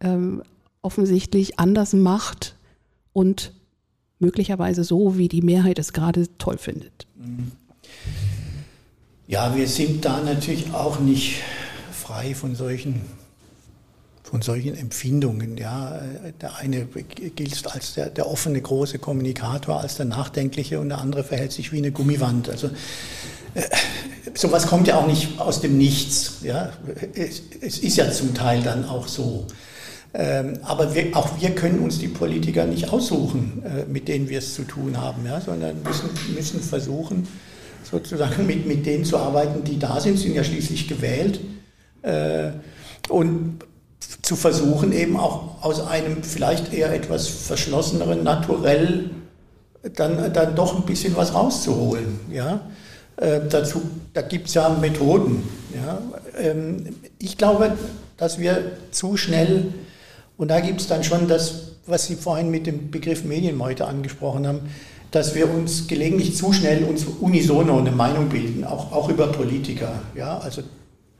[0.00, 0.42] ähm,
[0.82, 2.54] offensichtlich anders macht
[3.12, 3.52] und
[4.18, 7.06] möglicherweise so, wie die Mehrheit es gerade toll findet.
[9.26, 11.42] Ja, wir sind da natürlich auch nicht
[11.92, 13.02] frei von solchen,
[14.22, 15.56] von solchen Empfindungen.
[15.56, 16.00] Ja.
[16.40, 21.24] Der eine gilt als der, der offene große Kommunikator, als der nachdenkliche und der andere
[21.24, 22.48] verhält sich wie eine Gummiwand.
[22.48, 22.68] Also
[23.54, 23.62] äh,
[24.34, 26.38] sowas kommt ja auch nicht aus dem Nichts.
[26.42, 26.72] Ja.
[27.14, 29.46] Es, es ist ja zum Teil dann auch so.
[30.14, 34.38] Ähm, aber wir, auch wir können uns die Politiker nicht aussuchen, äh, mit denen wir
[34.38, 37.28] es zu tun haben, ja, sondern müssen, müssen versuchen,
[37.84, 41.40] sozusagen mit, mit denen zu arbeiten, die da sind, sind ja schließlich gewählt.
[42.02, 42.50] Äh,
[43.08, 43.58] und
[44.22, 49.10] zu versuchen, eben auch aus einem vielleicht eher etwas verschlosseneren Naturell
[49.94, 52.20] dann, dann doch ein bisschen was rauszuholen.
[52.32, 52.60] Ja?
[53.16, 53.82] Äh, dazu,
[54.14, 55.42] da gibt es ja Methoden.
[55.74, 55.98] Ja?
[56.38, 57.72] Ähm, ich glaube,
[58.16, 59.72] dass wir zu schnell
[60.38, 64.46] und da gibt es dann schon das, was Sie vorhin mit dem Begriff Medienmeute angesprochen
[64.46, 64.60] haben,
[65.10, 70.00] dass wir uns gelegentlich zu schnell uns unisono eine Meinung bilden, auch, auch über Politiker.
[70.14, 70.62] Ja, also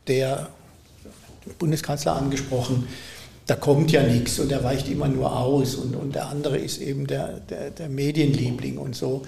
[0.07, 0.49] der
[1.59, 2.87] Bundeskanzler angesprochen,
[3.47, 6.81] da kommt ja nichts und er weicht immer nur aus und, und der andere ist
[6.81, 9.23] eben der, der, der Medienliebling und so.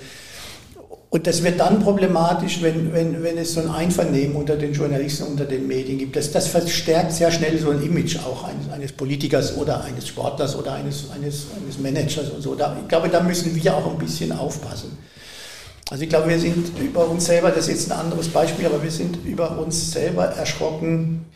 [1.12, 5.24] Und das wird dann problematisch, wenn, wenn, wenn es so ein Einvernehmen unter den Journalisten,
[5.24, 6.14] unter den Medien gibt.
[6.14, 10.54] Das, das verstärkt sehr schnell so ein Image auch eines, eines Politikers oder eines Sportlers
[10.54, 12.54] oder eines, eines, eines Managers und so.
[12.54, 14.96] Da, ich glaube, da müssen wir auch ein bisschen aufpassen.
[15.90, 18.80] Also ich glaube, wir sind über uns selber, das ist jetzt ein anderes Beispiel, aber
[18.80, 21.26] wir sind über uns selber erschrocken,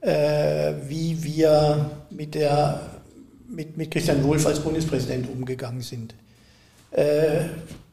[0.00, 2.80] äh, wie wir mit, der,
[3.50, 6.14] mit, mit Christian Wulff als Bundespräsident umgegangen sind.
[6.92, 7.40] Äh,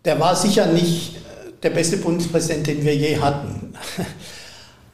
[0.06, 1.17] der war sicher nicht
[1.64, 3.74] der beste Bundespräsident, den wir je hatten.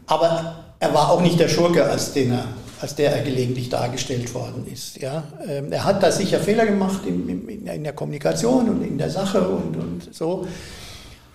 [0.06, 2.46] Aber er war auch nicht der Schurke, als, den er,
[2.82, 4.98] als der er gelegentlich dargestellt worden ist.
[5.02, 5.24] Ja?
[5.48, 9.10] Ähm, er hat da sicher Fehler gemacht in, in, in der Kommunikation und in der
[9.10, 10.46] Sache und, und so.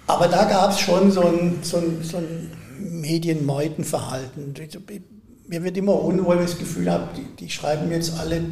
[0.06, 4.54] Aber da gab es schon so ein, so ein, so ein Medienmeutenverhalten.
[5.46, 8.42] Mir wird immer unwohl, wenn ich das Gefühl habe, die, die, schreiben jetzt alle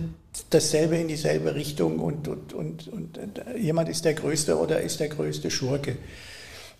[0.50, 3.18] dasselbe in dieselbe Richtung und, und, und, und
[3.58, 5.96] jemand ist der Größte oder ist der größte Schurke.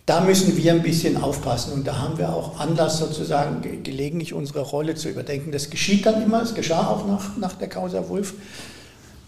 [0.07, 4.61] Da müssen wir ein bisschen aufpassen und da haben wir auch Anlass sozusagen gelegentlich unsere
[4.61, 5.51] Rolle zu überdenken.
[5.53, 8.35] Das geschieht dann immer, es geschah auch nach, nach der Causa Wolf.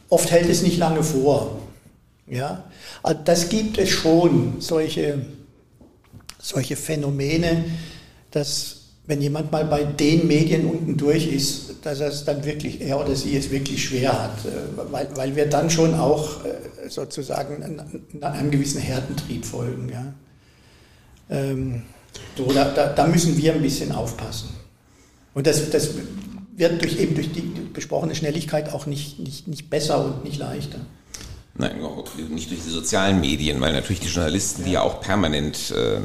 [0.09, 1.59] Oft hält es nicht lange vor.
[2.29, 2.65] Ja?
[3.03, 5.19] Also das gibt es schon, solche
[6.41, 7.65] solche Phänomene,
[8.31, 8.77] dass
[9.07, 13.01] wenn jemand mal bei den Medien unten durch ist, dass er es dann wirklich, er
[13.01, 17.81] oder sie es wirklich schwer hat, äh, weil, weil wir dann schon auch äh, sozusagen
[18.21, 19.89] einem gewissen Härtentrieb folgen.
[19.91, 20.13] Ja.
[21.31, 21.83] Ähm,
[22.37, 24.51] so, da, da, da, müssen wir ein bisschen aufpassen.
[25.35, 25.91] Und das, das
[26.57, 30.79] wird durch, eben durch die besprochene Schnelligkeit auch nicht, nicht, nicht besser und nicht leichter.
[31.61, 31.81] Nein,
[32.31, 35.99] nicht durch die sozialen Medien, weil natürlich die Journalisten die ja auch permanent äh,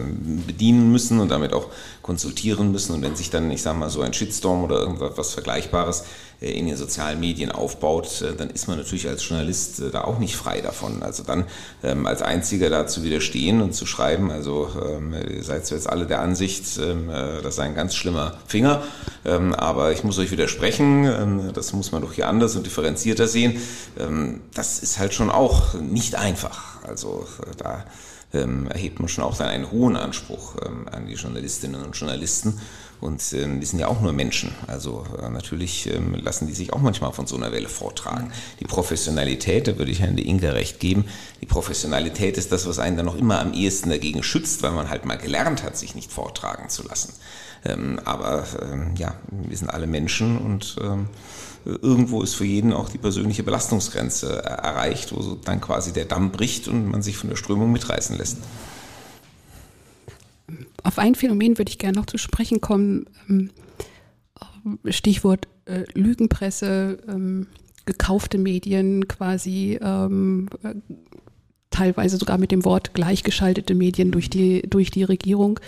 [0.47, 1.69] bedienen müssen und damit auch
[2.03, 2.93] konsultieren müssen.
[2.93, 6.03] Und wenn sich dann, ich sage mal, so ein Shitstorm oder irgendwas Vergleichbares
[6.41, 10.03] äh, in den sozialen Medien aufbaut, äh, dann ist man natürlich als Journalist äh, da
[10.03, 11.01] auch nicht frei davon.
[11.01, 11.45] Also dann
[11.83, 16.05] ähm, als Einziger da zu widerstehen und zu schreiben, also ähm, ihr seid jetzt alle
[16.05, 17.09] der Ansicht, ähm,
[17.41, 18.83] das sei ein ganz schlimmer Finger,
[19.23, 23.61] ähm, aber ich muss euch widersprechen, das muss man doch hier anders und differenzierter sehen.
[24.53, 26.83] Das ist halt schon auch nicht einfach.
[26.83, 27.25] Also
[27.57, 27.85] da
[28.33, 32.59] ähm, erhebt man schon auch dann einen hohen Anspruch ähm, an die Journalistinnen und Journalisten.
[32.99, 34.55] Und ähm, die sind ja auch nur Menschen.
[34.65, 38.31] Also äh, natürlich ähm, lassen die sich auch manchmal von so einer Welle vortragen.
[38.61, 41.03] Die Professionalität, da würde ich Herrn de Inge recht geben,
[41.41, 44.89] die Professionalität ist das, was einen dann noch immer am ehesten dagegen schützt, weil man
[44.89, 47.13] halt mal gelernt hat, sich nicht vortragen zu lassen.
[47.65, 50.77] Ähm, aber ähm, ja, wir sind alle Menschen und
[51.65, 56.31] irgendwo ist für jeden auch die persönliche Belastungsgrenze äh, erreicht, wo dann quasi der Damm
[56.31, 58.37] bricht und man sich von der Strömung mitreißen lässt.
[60.83, 63.05] Auf ein Phänomen würde ich gerne noch zu sprechen kommen.
[63.29, 63.51] Ähm,
[64.89, 67.47] Stichwort äh, Lügenpresse, ähm,
[67.85, 70.49] gekaufte Medien quasi, ähm,
[71.69, 75.59] teilweise sogar mit dem Wort gleichgeschaltete Medien durch die, durch die Regierung.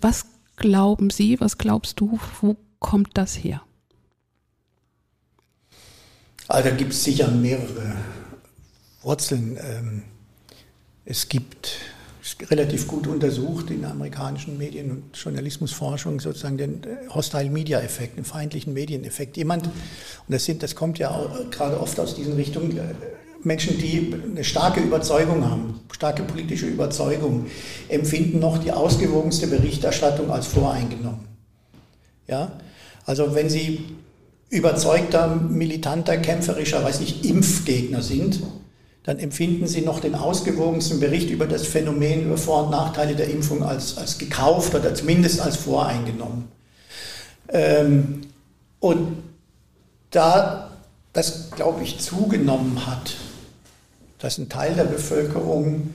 [0.00, 0.26] was
[0.56, 3.62] glauben Sie, was glaubst du, wo kommt das her?
[6.48, 7.96] Also da gibt es sicher mehrere
[9.02, 9.58] Wurzeln.
[9.60, 10.02] Ähm,
[11.04, 11.78] es gibt
[12.50, 18.24] relativ gut untersucht in amerikanischen Medien- und Journalismusforschung sozusagen den äh, Hostile Media Effekt, den
[18.24, 19.36] feindlichen Medieneffekt.
[19.36, 19.72] Jemand, und
[20.28, 22.94] das sind, das kommt ja auch gerade oft aus diesen Richtungen, äh,
[23.44, 27.46] Menschen, die eine starke Überzeugung haben, starke politische Überzeugung,
[27.88, 31.26] empfinden noch die ausgewogenste Berichterstattung als voreingenommen.
[32.26, 32.52] Ja?
[33.06, 33.84] Also wenn sie
[34.50, 38.40] überzeugter, militanter, kämpferischer, weiß ich, Impfgegner sind,
[39.02, 43.28] dann empfinden Sie noch den ausgewogensten Bericht über das Phänomen, über Vor- und Nachteile der
[43.28, 46.48] Impfung als, als gekauft oder zumindest als voreingenommen.
[47.48, 48.22] Ähm,
[48.80, 49.18] und
[50.10, 50.70] da
[51.12, 53.16] das, glaube ich, zugenommen hat,
[54.24, 55.92] dass ein Teil der Bevölkerung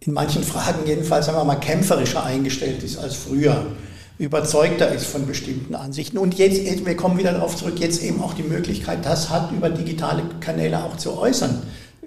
[0.00, 3.66] in manchen Fragen jedenfalls, sagen wir mal, kämpferischer eingestellt ist als früher
[4.16, 6.16] überzeugter ist von bestimmten Ansichten.
[6.16, 9.68] Und jetzt, wir kommen wieder darauf zurück, jetzt eben auch die Möglichkeit, das hat über
[9.68, 11.62] digitale Kanäle auch zu äußern.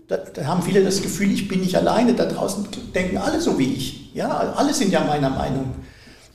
[0.07, 3.59] Da, da, haben viele das Gefühl, ich bin nicht alleine, da draußen denken alle so
[3.59, 4.15] wie ich.
[4.15, 5.75] Ja, alle sind ja meiner Meinung.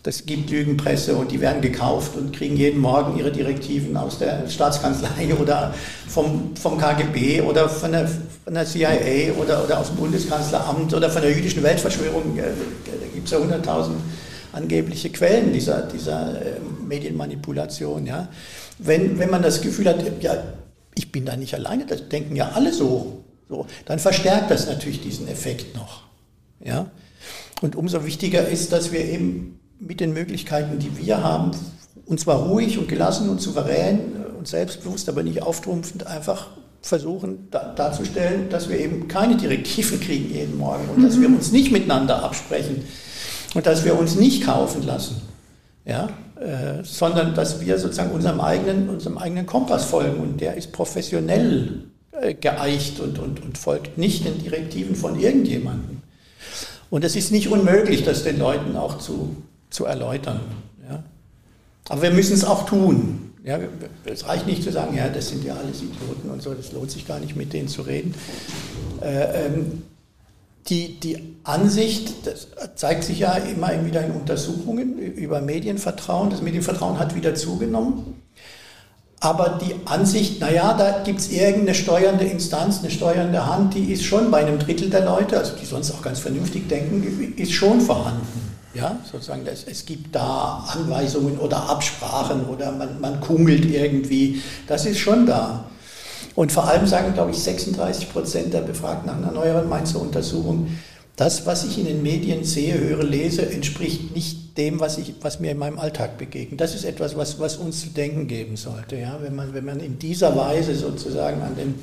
[0.06, 4.48] Das gibt Lügenpresse und die werden gekauft und kriegen jeden Morgen ihre Direktiven aus der
[4.48, 5.74] Staatskanzlei oder
[6.06, 11.10] vom, vom KGB oder von der, von der CIA oder, oder aus dem Bundeskanzleramt oder
[11.10, 12.36] von der jüdischen Weltverschwörung.
[12.36, 12.42] Da
[13.12, 13.96] gibt es ja hunderttausend
[14.52, 18.06] angebliche Quellen dieser, dieser äh, Medienmanipulation.
[18.06, 18.28] Ja?
[18.78, 20.40] Wenn, wenn man das Gefühl hat, ja,
[20.94, 25.00] ich bin da nicht alleine, das denken ja alle so, so dann verstärkt das natürlich
[25.00, 26.04] diesen Effekt noch.
[26.64, 26.92] Ja?
[27.60, 31.50] Und umso wichtiger ist, dass wir eben mit den Möglichkeiten, die wir haben,
[32.06, 36.48] und zwar ruhig und gelassen und souverän und selbstbewusst, aber nicht auftrumpfend, einfach
[36.82, 41.02] versuchen da, darzustellen, dass wir eben keine Direktiven kriegen jeden Morgen und mhm.
[41.02, 42.84] dass wir uns nicht miteinander absprechen
[43.54, 45.20] und dass wir uns nicht kaufen lassen,
[45.84, 46.08] ja,
[46.40, 51.86] äh, sondern dass wir sozusagen unserem eigenen, unserem eigenen Kompass folgen und der ist professionell
[52.12, 56.02] äh, geeicht und, und, und folgt nicht den Direktiven von irgendjemandem.
[56.88, 59.36] Und es ist nicht unmöglich, das den Leuten auch zu,
[59.70, 60.40] zu erläutern.
[60.88, 61.02] Ja.
[61.88, 63.34] Aber wir müssen es auch tun.
[63.44, 63.60] Ja,
[64.04, 66.90] es reicht nicht zu sagen, ja, das sind ja alles Idioten und so, das lohnt
[66.90, 68.12] sich gar nicht mit denen zu reden.
[69.00, 69.82] Äh, ähm,
[70.68, 76.30] die, die Ansicht, das zeigt sich ja immer wieder in Untersuchungen über Medienvertrauen.
[76.30, 78.20] Das Medienvertrauen hat wieder zugenommen.
[79.20, 84.04] Aber die Ansicht, naja, da gibt es irgendeine steuernde Instanz, eine steuernde Hand, die ist
[84.04, 87.80] schon bei einem Drittel der Leute, also die sonst auch ganz vernünftig denken, ist schon
[87.80, 88.55] vorhanden.
[88.76, 94.42] Ja, sozusagen, es, es gibt da Anweisungen oder Absprachen oder man, man kungelt irgendwie.
[94.66, 95.64] Das ist schon da.
[96.34, 100.68] Und vor allem sagen, glaube ich, 36 Prozent der Befragten nach einer neueren Mainzer Untersuchung,
[101.16, 105.40] das, was ich in den Medien sehe, höre, lese, entspricht nicht dem, was, ich, was
[105.40, 106.60] mir in meinem Alltag begegnet.
[106.60, 108.96] Das ist etwas, was, was uns zu denken geben sollte.
[108.96, 109.18] Ja?
[109.22, 111.74] Wenn, man, wenn man in dieser Weise sozusagen an den,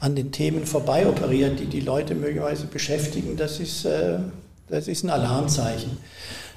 [0.00, 4.18] an den Themen vorbei operiert, die die Leute möglicherweise beschäftigen, das ist, äh,
[4.72, 5.98] das ist ein Alarmzeichen.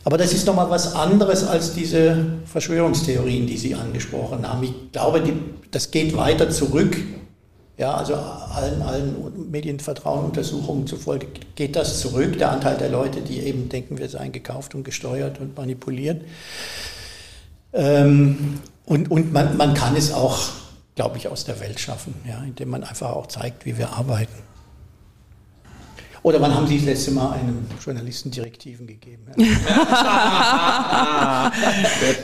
[0.06, 4.64] Aber das ist nochmal was anderes als diese Verschwörungstheorien, die Sie angesprochen haben.
[4.64, 5.34] Ich glaube, die,
[5.72, 6.96] das geht weiter zurück.
[7.78, 13.68] Ja, also allen, allen Medienvertrauenuntersuchungen zufolge geht das zurück, der Anteil der Leute, die eben
[13.68, 16.22] denken, wir seien gekauft und gesteuert und manipuliert.
[17.74, 20.40] Ähm, und und man, man kann es auch,
[20.96, 24.55] glaube ich, aus der Welt schaffen, ja, indem man einfach auch zeigt, wie wir arbeiten.
[26.26, 29.28] Oder wann haben Sie das letzte Mal einem Journalisten Direktiven gegeben?
[29.38, 29.46] der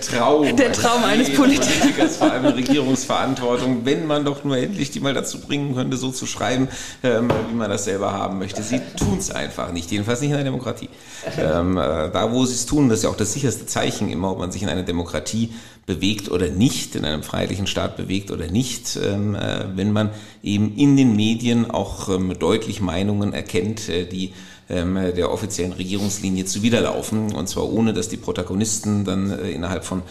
[0.01, 0.55] Traum.
[0.55, 2.17] Der Traum eines Politikers.
[2.17, 6.25] Vor allem Regierungsverantwortung, wenn man doch nur endlich die mal dazu bringen könnte, so zu
[6.25, 6.67] schreiben,
[7.03, 8.63] ähm, wie man das selber haben möchte.
[8.63, 10.89] Sie tun es einfach nicht, jedenfalls nicht in einer Demokratie.
[11.37, 14.31] Ähm, äh, da, wo sie es tun, das ist ja auch das sicherste Zeichen immer,
[14.31, 15.53] ob man sich in einer Demokratie
[15.91, 20.11] bewegt oder nicht, in einem freiheitlichen Staat bewegt oder nicht, ähm, äh, wenn man
[20.41, 24.31] eben in den Medien auch ähm, deutlich Meinungen erkennt, äh, die
[24.69, 27.33] ähm, der offiziellen Regierungslinie zuwiderlaufen.
[27.33, 30.03] Und zwar ohne, dass die Protagonisten dann äh, innerhalb von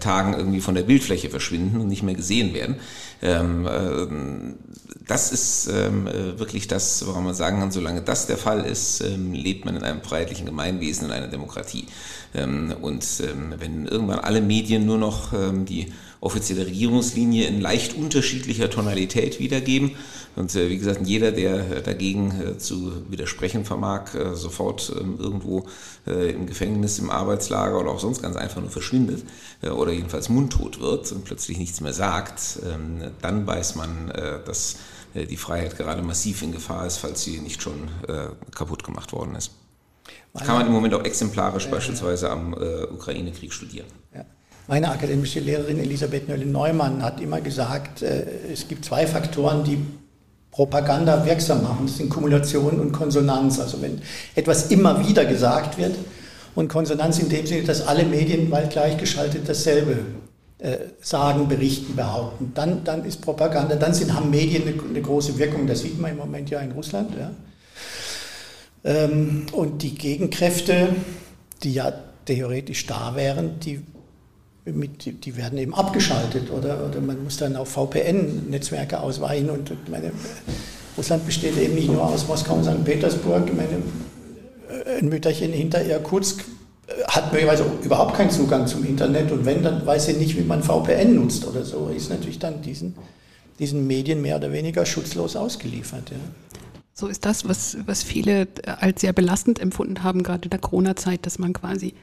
[0.00, 2.76] Tagen irgendwie von der Bildfläche verschwinden und nicht mehr gesehen werden.
[5.06, 9.76] das ist wirklich das, woran man sagen kann, solange das der Fall ist, lebt man
[9.76, 11.86] in einem freiheitlichen Gemeinwesen, in einer Demokratie.
[12.34, 17.96] Ähm, und ähm, wenn irgendwann alle Medien nur noch ähm, die offizielle Regierungslinie in leicht
[17.96, 19.92] unterschiedlicher Tonalität wiedergeben.
[20.36, 25.66] Und äh, wie gesagt, jeder, der dagegen äh, zu widersprechen vermag, äh, sofort irgendwo
[26.06, 29.22] im Gefängnis, im Arbeitslager oder auch sonst ganz einfach nur verschwindet
[29.62, 32.58] oder jedenfalls mundtot wird und plötzlich nichts mehr sagt,
[33.20, 34.10] dann weiß man,
[34.46, 34.76] dass
[35.14, 37.88] die Freiheit gerade massiv in Gefahr ist, falls sie nicht schon
[38.54, 39.52] kaputt gemacht worden ist.
[40.32, 43.86] Das kann man im Moment auch exemplarisch ja, beispielsweise am äh, Ukraine-Krieg studieren.
[44.14, 44.24] Ja.
[44.68, 49.78] Meine akademische Lehrerin Elisabeth Nölle-Neumann hat immer gesagt, äh, es gibt zwei Faktoren, die
[50.52, 51.86] Propaganda wirksam machen.
[51.86, 53.58] Das sind Kumulation und Konsonanz.
[53.58, 54.00] Also wenn
[54.34, 55.96] etwas immer wieder gesagt wird
[56.54, 59.98] und Konsonanz in dem Sinne, dass alle Medien bald gleichgeschaltet dasselbe
[60.58, 65.38] äh, sagen, berichten, behaupten, dann, dann ist Propaganda, dann sind, haben Medien eine, eine große
[65.38, 65.66] Wirkung.
[65.66, 67.10] Das sieht man im Moment ja in Russland.
[67.18, 67.30] Ja.
[68.84, 70.88] Ähm, und die Gegenkräfte,
[71.62, 71.92] die ja
[72.24, 73.80] theoretisch da wären, die,
[74.64, 79.50] mit, die werden eben abgeschaltet oder, oder man muss dann auf VPN-Netzwerke ausweichen.
[79.50, 80.12] Und, meine,
[80.96, 82.84] Russland besteht eben nicht nur aus Moskau und St.
[82.84, 83.54] Petersburg.
[83.54, 83.82] Meine,
[84.98, 86.44] ein Mütterchen hinter Irkutsk
[87.08, 90.62] hat möglicherweise überhaupt keinen Zugang zum Internet und wenn, dann weiß sie nicht, wie man
[90.62, 91.88] VPN nutzt oder so.
[91.88, 92.94] Ist natürlich dann diesen,
[93.58, 96.10] diesen Medien mehr oder weniger schutzlos ausgeliefert.
[96.10, 96.16] Ja.
[97.00, 98.46] So ist das, was, was viele äh,
[98.78, 101.94] als sehr belastend empfunden haben, gerade in der Corona-Zeit, dass man quasi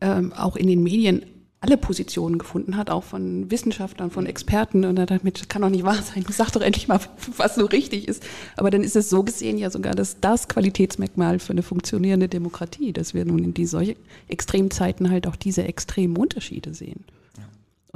[0.00, 1.26] ähm, auch in den Medien
[1.60, 4.86] alle Positionen gefunden hat, auch von Wissenschaftlern, von Experten.
[4.86, 6.24] Und er dachte, das kann doch nicht wahr sein.
[6.30, 7.00] Sag doch endlich mal,
[7.36, 8.22] was so richtig ist.
[8.56, 12.94] Aber dann ist es so gesehen ja sogar das, das Qualitätsmerkmal für eine funktionierende Demokratie,
[12.94, 13.96] dass wir nun in die solche
[14.28, 17.04] Extremzeiten halt auch diese extremen Unterschiede sehen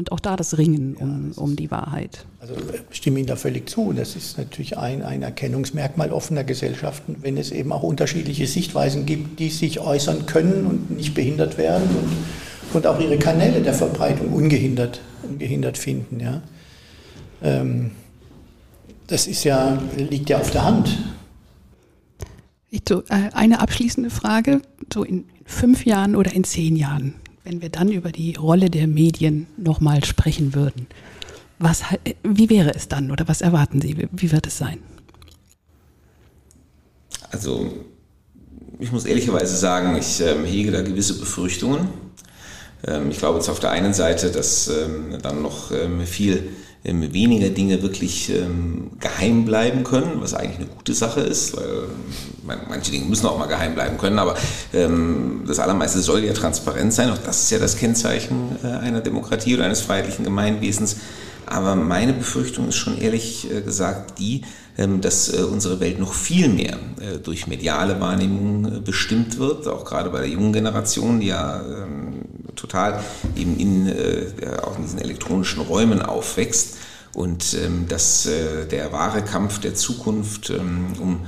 [0.01, 2.25] und auch da das Ringen um, um die Wahrheit.
[2.41, 2.55] Also
[2.91, 3.93] ich stimme Ihnen da völlig zu.
[3.93, 9.39] Das ist natürlich ein, ein Erkennungsmerkmal offener Gesellschaften, wenn es eben auch unterschiedliche Sichtweisen gibt,
[9.39, 14.33] die sich äußern können und nicht behindert werden und, und auch ihre Kanäle der Verbreitung
[14.33, 16.19] ungehindert, ungehindert finden.
[16.19, 16.41] Ja.
[17.43, 17.91] Ähm,
[19.07, 20.97] das ist ja, liegt ja auf der Hand.
[22.89, 24.63] So, äh, eine abschließende Frage.
[24.91, 28.87] So in fünf Jahren oder in zehn Jahren, wenn wir dann über die Rolle der
[28.87, 30.87] Medien nochmal sprechen würden,
[31.59, 31.83] Was,
[32.23, 34.09] wie wäre es dann oder was erwarten Sie?
[34.11, 34.79] Wie wird es sein?
[37.31, 37.71] Also
[38.79, 41.89] ich muss ehrlicherweise sagen, ich ähm, hege da gewisse Befürchtungen.
[42.87, 46.49] Ähm, ich glaube jetzt auf der einen Seite, dass ähm, dann noch ähm, viel
[46.85, 52.59] ähm, weniger Dinge wirklich ähm, geheim bleiben können, was eigentlich eine gute Sache ist, weil
[52.69, 54.35] manche Dinge müssen auch mal geheim bleiben können, aber
[55.47, 57.11] das Allermeiste soll ja transparent sein.
[57.11, 60.97] Auch das ist ja das Kennzeichen äh, einer Demokratie oder eines freiheitlichen Gemeinwesens.
[61.51, 64.43] Aber meine Befürchtung ist schon ehrlich äh, gesagt die,
[64.79, 69.85] ähm, dass äh, unsere Welt noch viel mehr äh, durch mediale Wahrnehmung bestimmt wird, auch
[69.85, 72.23] gerade bei der jungen Generation, die ja ähm,
[72.57, 73.03] total
[73.37, 73.93] eben in,
[74.63, 76.77] auch in diesen elektronischen Räumen aufwächst
[77.13, 78.29] und ähm, dass
[78.71, 81.27] der wahre Kampf der Zukunft um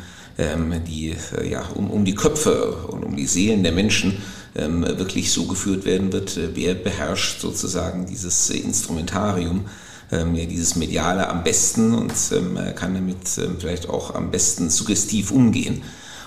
[0.87, 1.15] die,
[1.45, 4.23] ja, um, um die Köpfe und um die Seelen der Menschen
[4.55, 9.67] wirklich so geführt werden wird, wer beherrscht sozusagen dieses Instrumentarium
[10.13, 14.69] ähm, ja, dieses Mediale am besten und ähm, kann damit ähm, vielleicht auch am besten
[14.69, 15.83] suggestiv umgehen.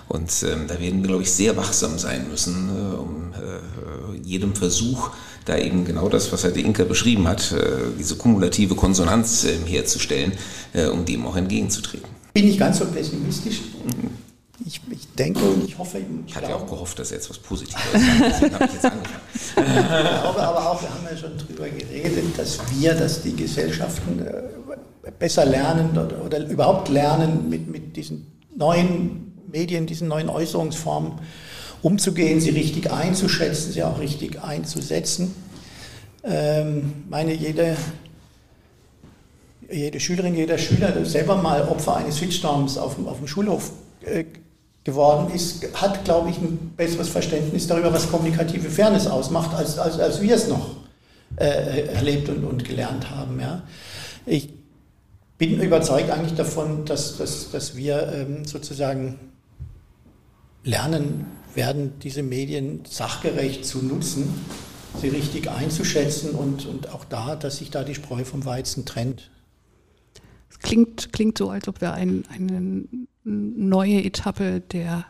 [0.08, 4.56] Und ähm, da werden wir, glaube ich, sehr wachsam sein müssen, äh, um äh, jedem
[4.56, 5.12] Versuch,
[5.46, 7.58] da eben genau das, was Herr De Inker beschrieben hat, äh,
[7.98, 10.34] diese kumulative Konsonanz äh, herzustellen,
[10.74, 12.08] äh, um dem auch entgegenzutreten.
[12.34, 13.62] Bin ich ganz so pessimistisch?
[14.66, 16.00] Ich, ich, denke und ich hoffe.
[16.00, 19.22] Ich, ich hatte ja auch gehofft, dass jetzt was Positives Deswegen habe ich jetzt angefangen.
[19.58, 24.26] ich glaube aber auch, wir haben ja schon darüber geredet, dass wir, dass die Gesellschaften
[24.26, 31.14] äh, besser lernen oder, oder überhaupt lernen, mit, mit diesen neuen Medien, diesen neuen Äußerungsformen
[31.82, 35.34] umzugehen, sie richtig einzuschätzen, sie auch richtig einzusetzen.
[36.26, 37.78] Ähm, meine, jede,
[39.72, 44.26] jede Schülerin, jeder Schüler, der selber mal Opfer eines Shitstorms auf, auf dem Schulhof äh,
[44.84, 50.00] geworden ist, hat, glaube ich, ein besseres Verständnis darüber, was kommunikative Fairness ausmacht, als, als,
[50.00, 50.76] als wir es noch
[51.38, 53.40] äh, erlebt und, und gelernt haben.
[53.40, 53.64] Ja.
[54.26, 54.50] Ich
[55.38, 59.20] bin überzeugt eigentlich davon, dass, dass, dass wir ähm, sozusagen
[60.66, 64.28] lernen werden, diese Medien sachgerecht zu nutzen,
[65.00, 69.30] sie richtig einzuschätzen und, und auch da, dass sich da die Spreu vom Weizen trennt.
[70.50, 72.86] Es klingt, klingt so, als ob wir ein, eine
[73.24, 75.06] neue Etappe der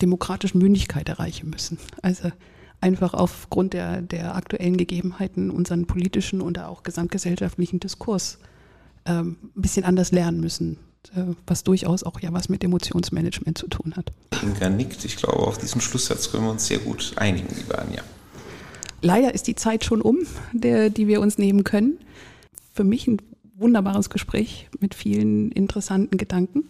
[0.00, 1.78] demokratischen Mündigkeit erreichen müssen.
[2.00, 2.30] Also
[2.80, 8.38] einfach aufgrund der, der aktuellen Gegebenheiten unseren politischen und auch gesamtgesellschaftlichen Diskurs
[9.06, 10.78] ähm, ein bisschen anders lernen müssen,
[11.46, 14.12] was durchaus auch ja was mit Emotionsmanagement zu tun hat.
[14.42, 15.04] Inka nickt.
[15.04, 18.02] Ich glaube, auf diesen Schlusssatz können wir uns sehr gut einigen, liebe Anja.
[19.00, 20.18] Leider ist die Zeit schon um,
[20.52, 21.98] der, die wir uns nehmen können.
[22.72, 23.18] Für mich ein
[23.56, 26.64] wunderbares Gespräch mit vielen interessanten Gedanken.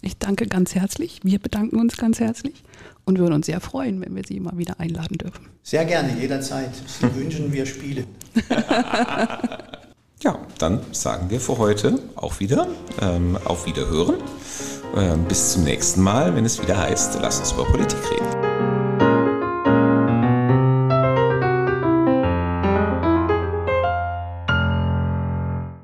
[0.00, 1.20] Ich danke ganz herzlich.
[1.22, 2.64] Wir bedanken uns ganz herzlich
[3.04, 5.46] und würden uns sehr freuen, wenn wir Sie immer wieder einladen dürfen.
[5.62, 6.70] Sehr gerne, jederzeit.
[6.74, 8.06] Sie wünschen, wir spielen.
[10.22, 12.66] ja, dann sagen wir für heute auch wieder
[13.00, 14.16] ähm, auf Wiederhören.
[14.96, 18.61] Ähm, bis zum nächsten Mal, wenn es wieder heißt, lass uns über Politik reden.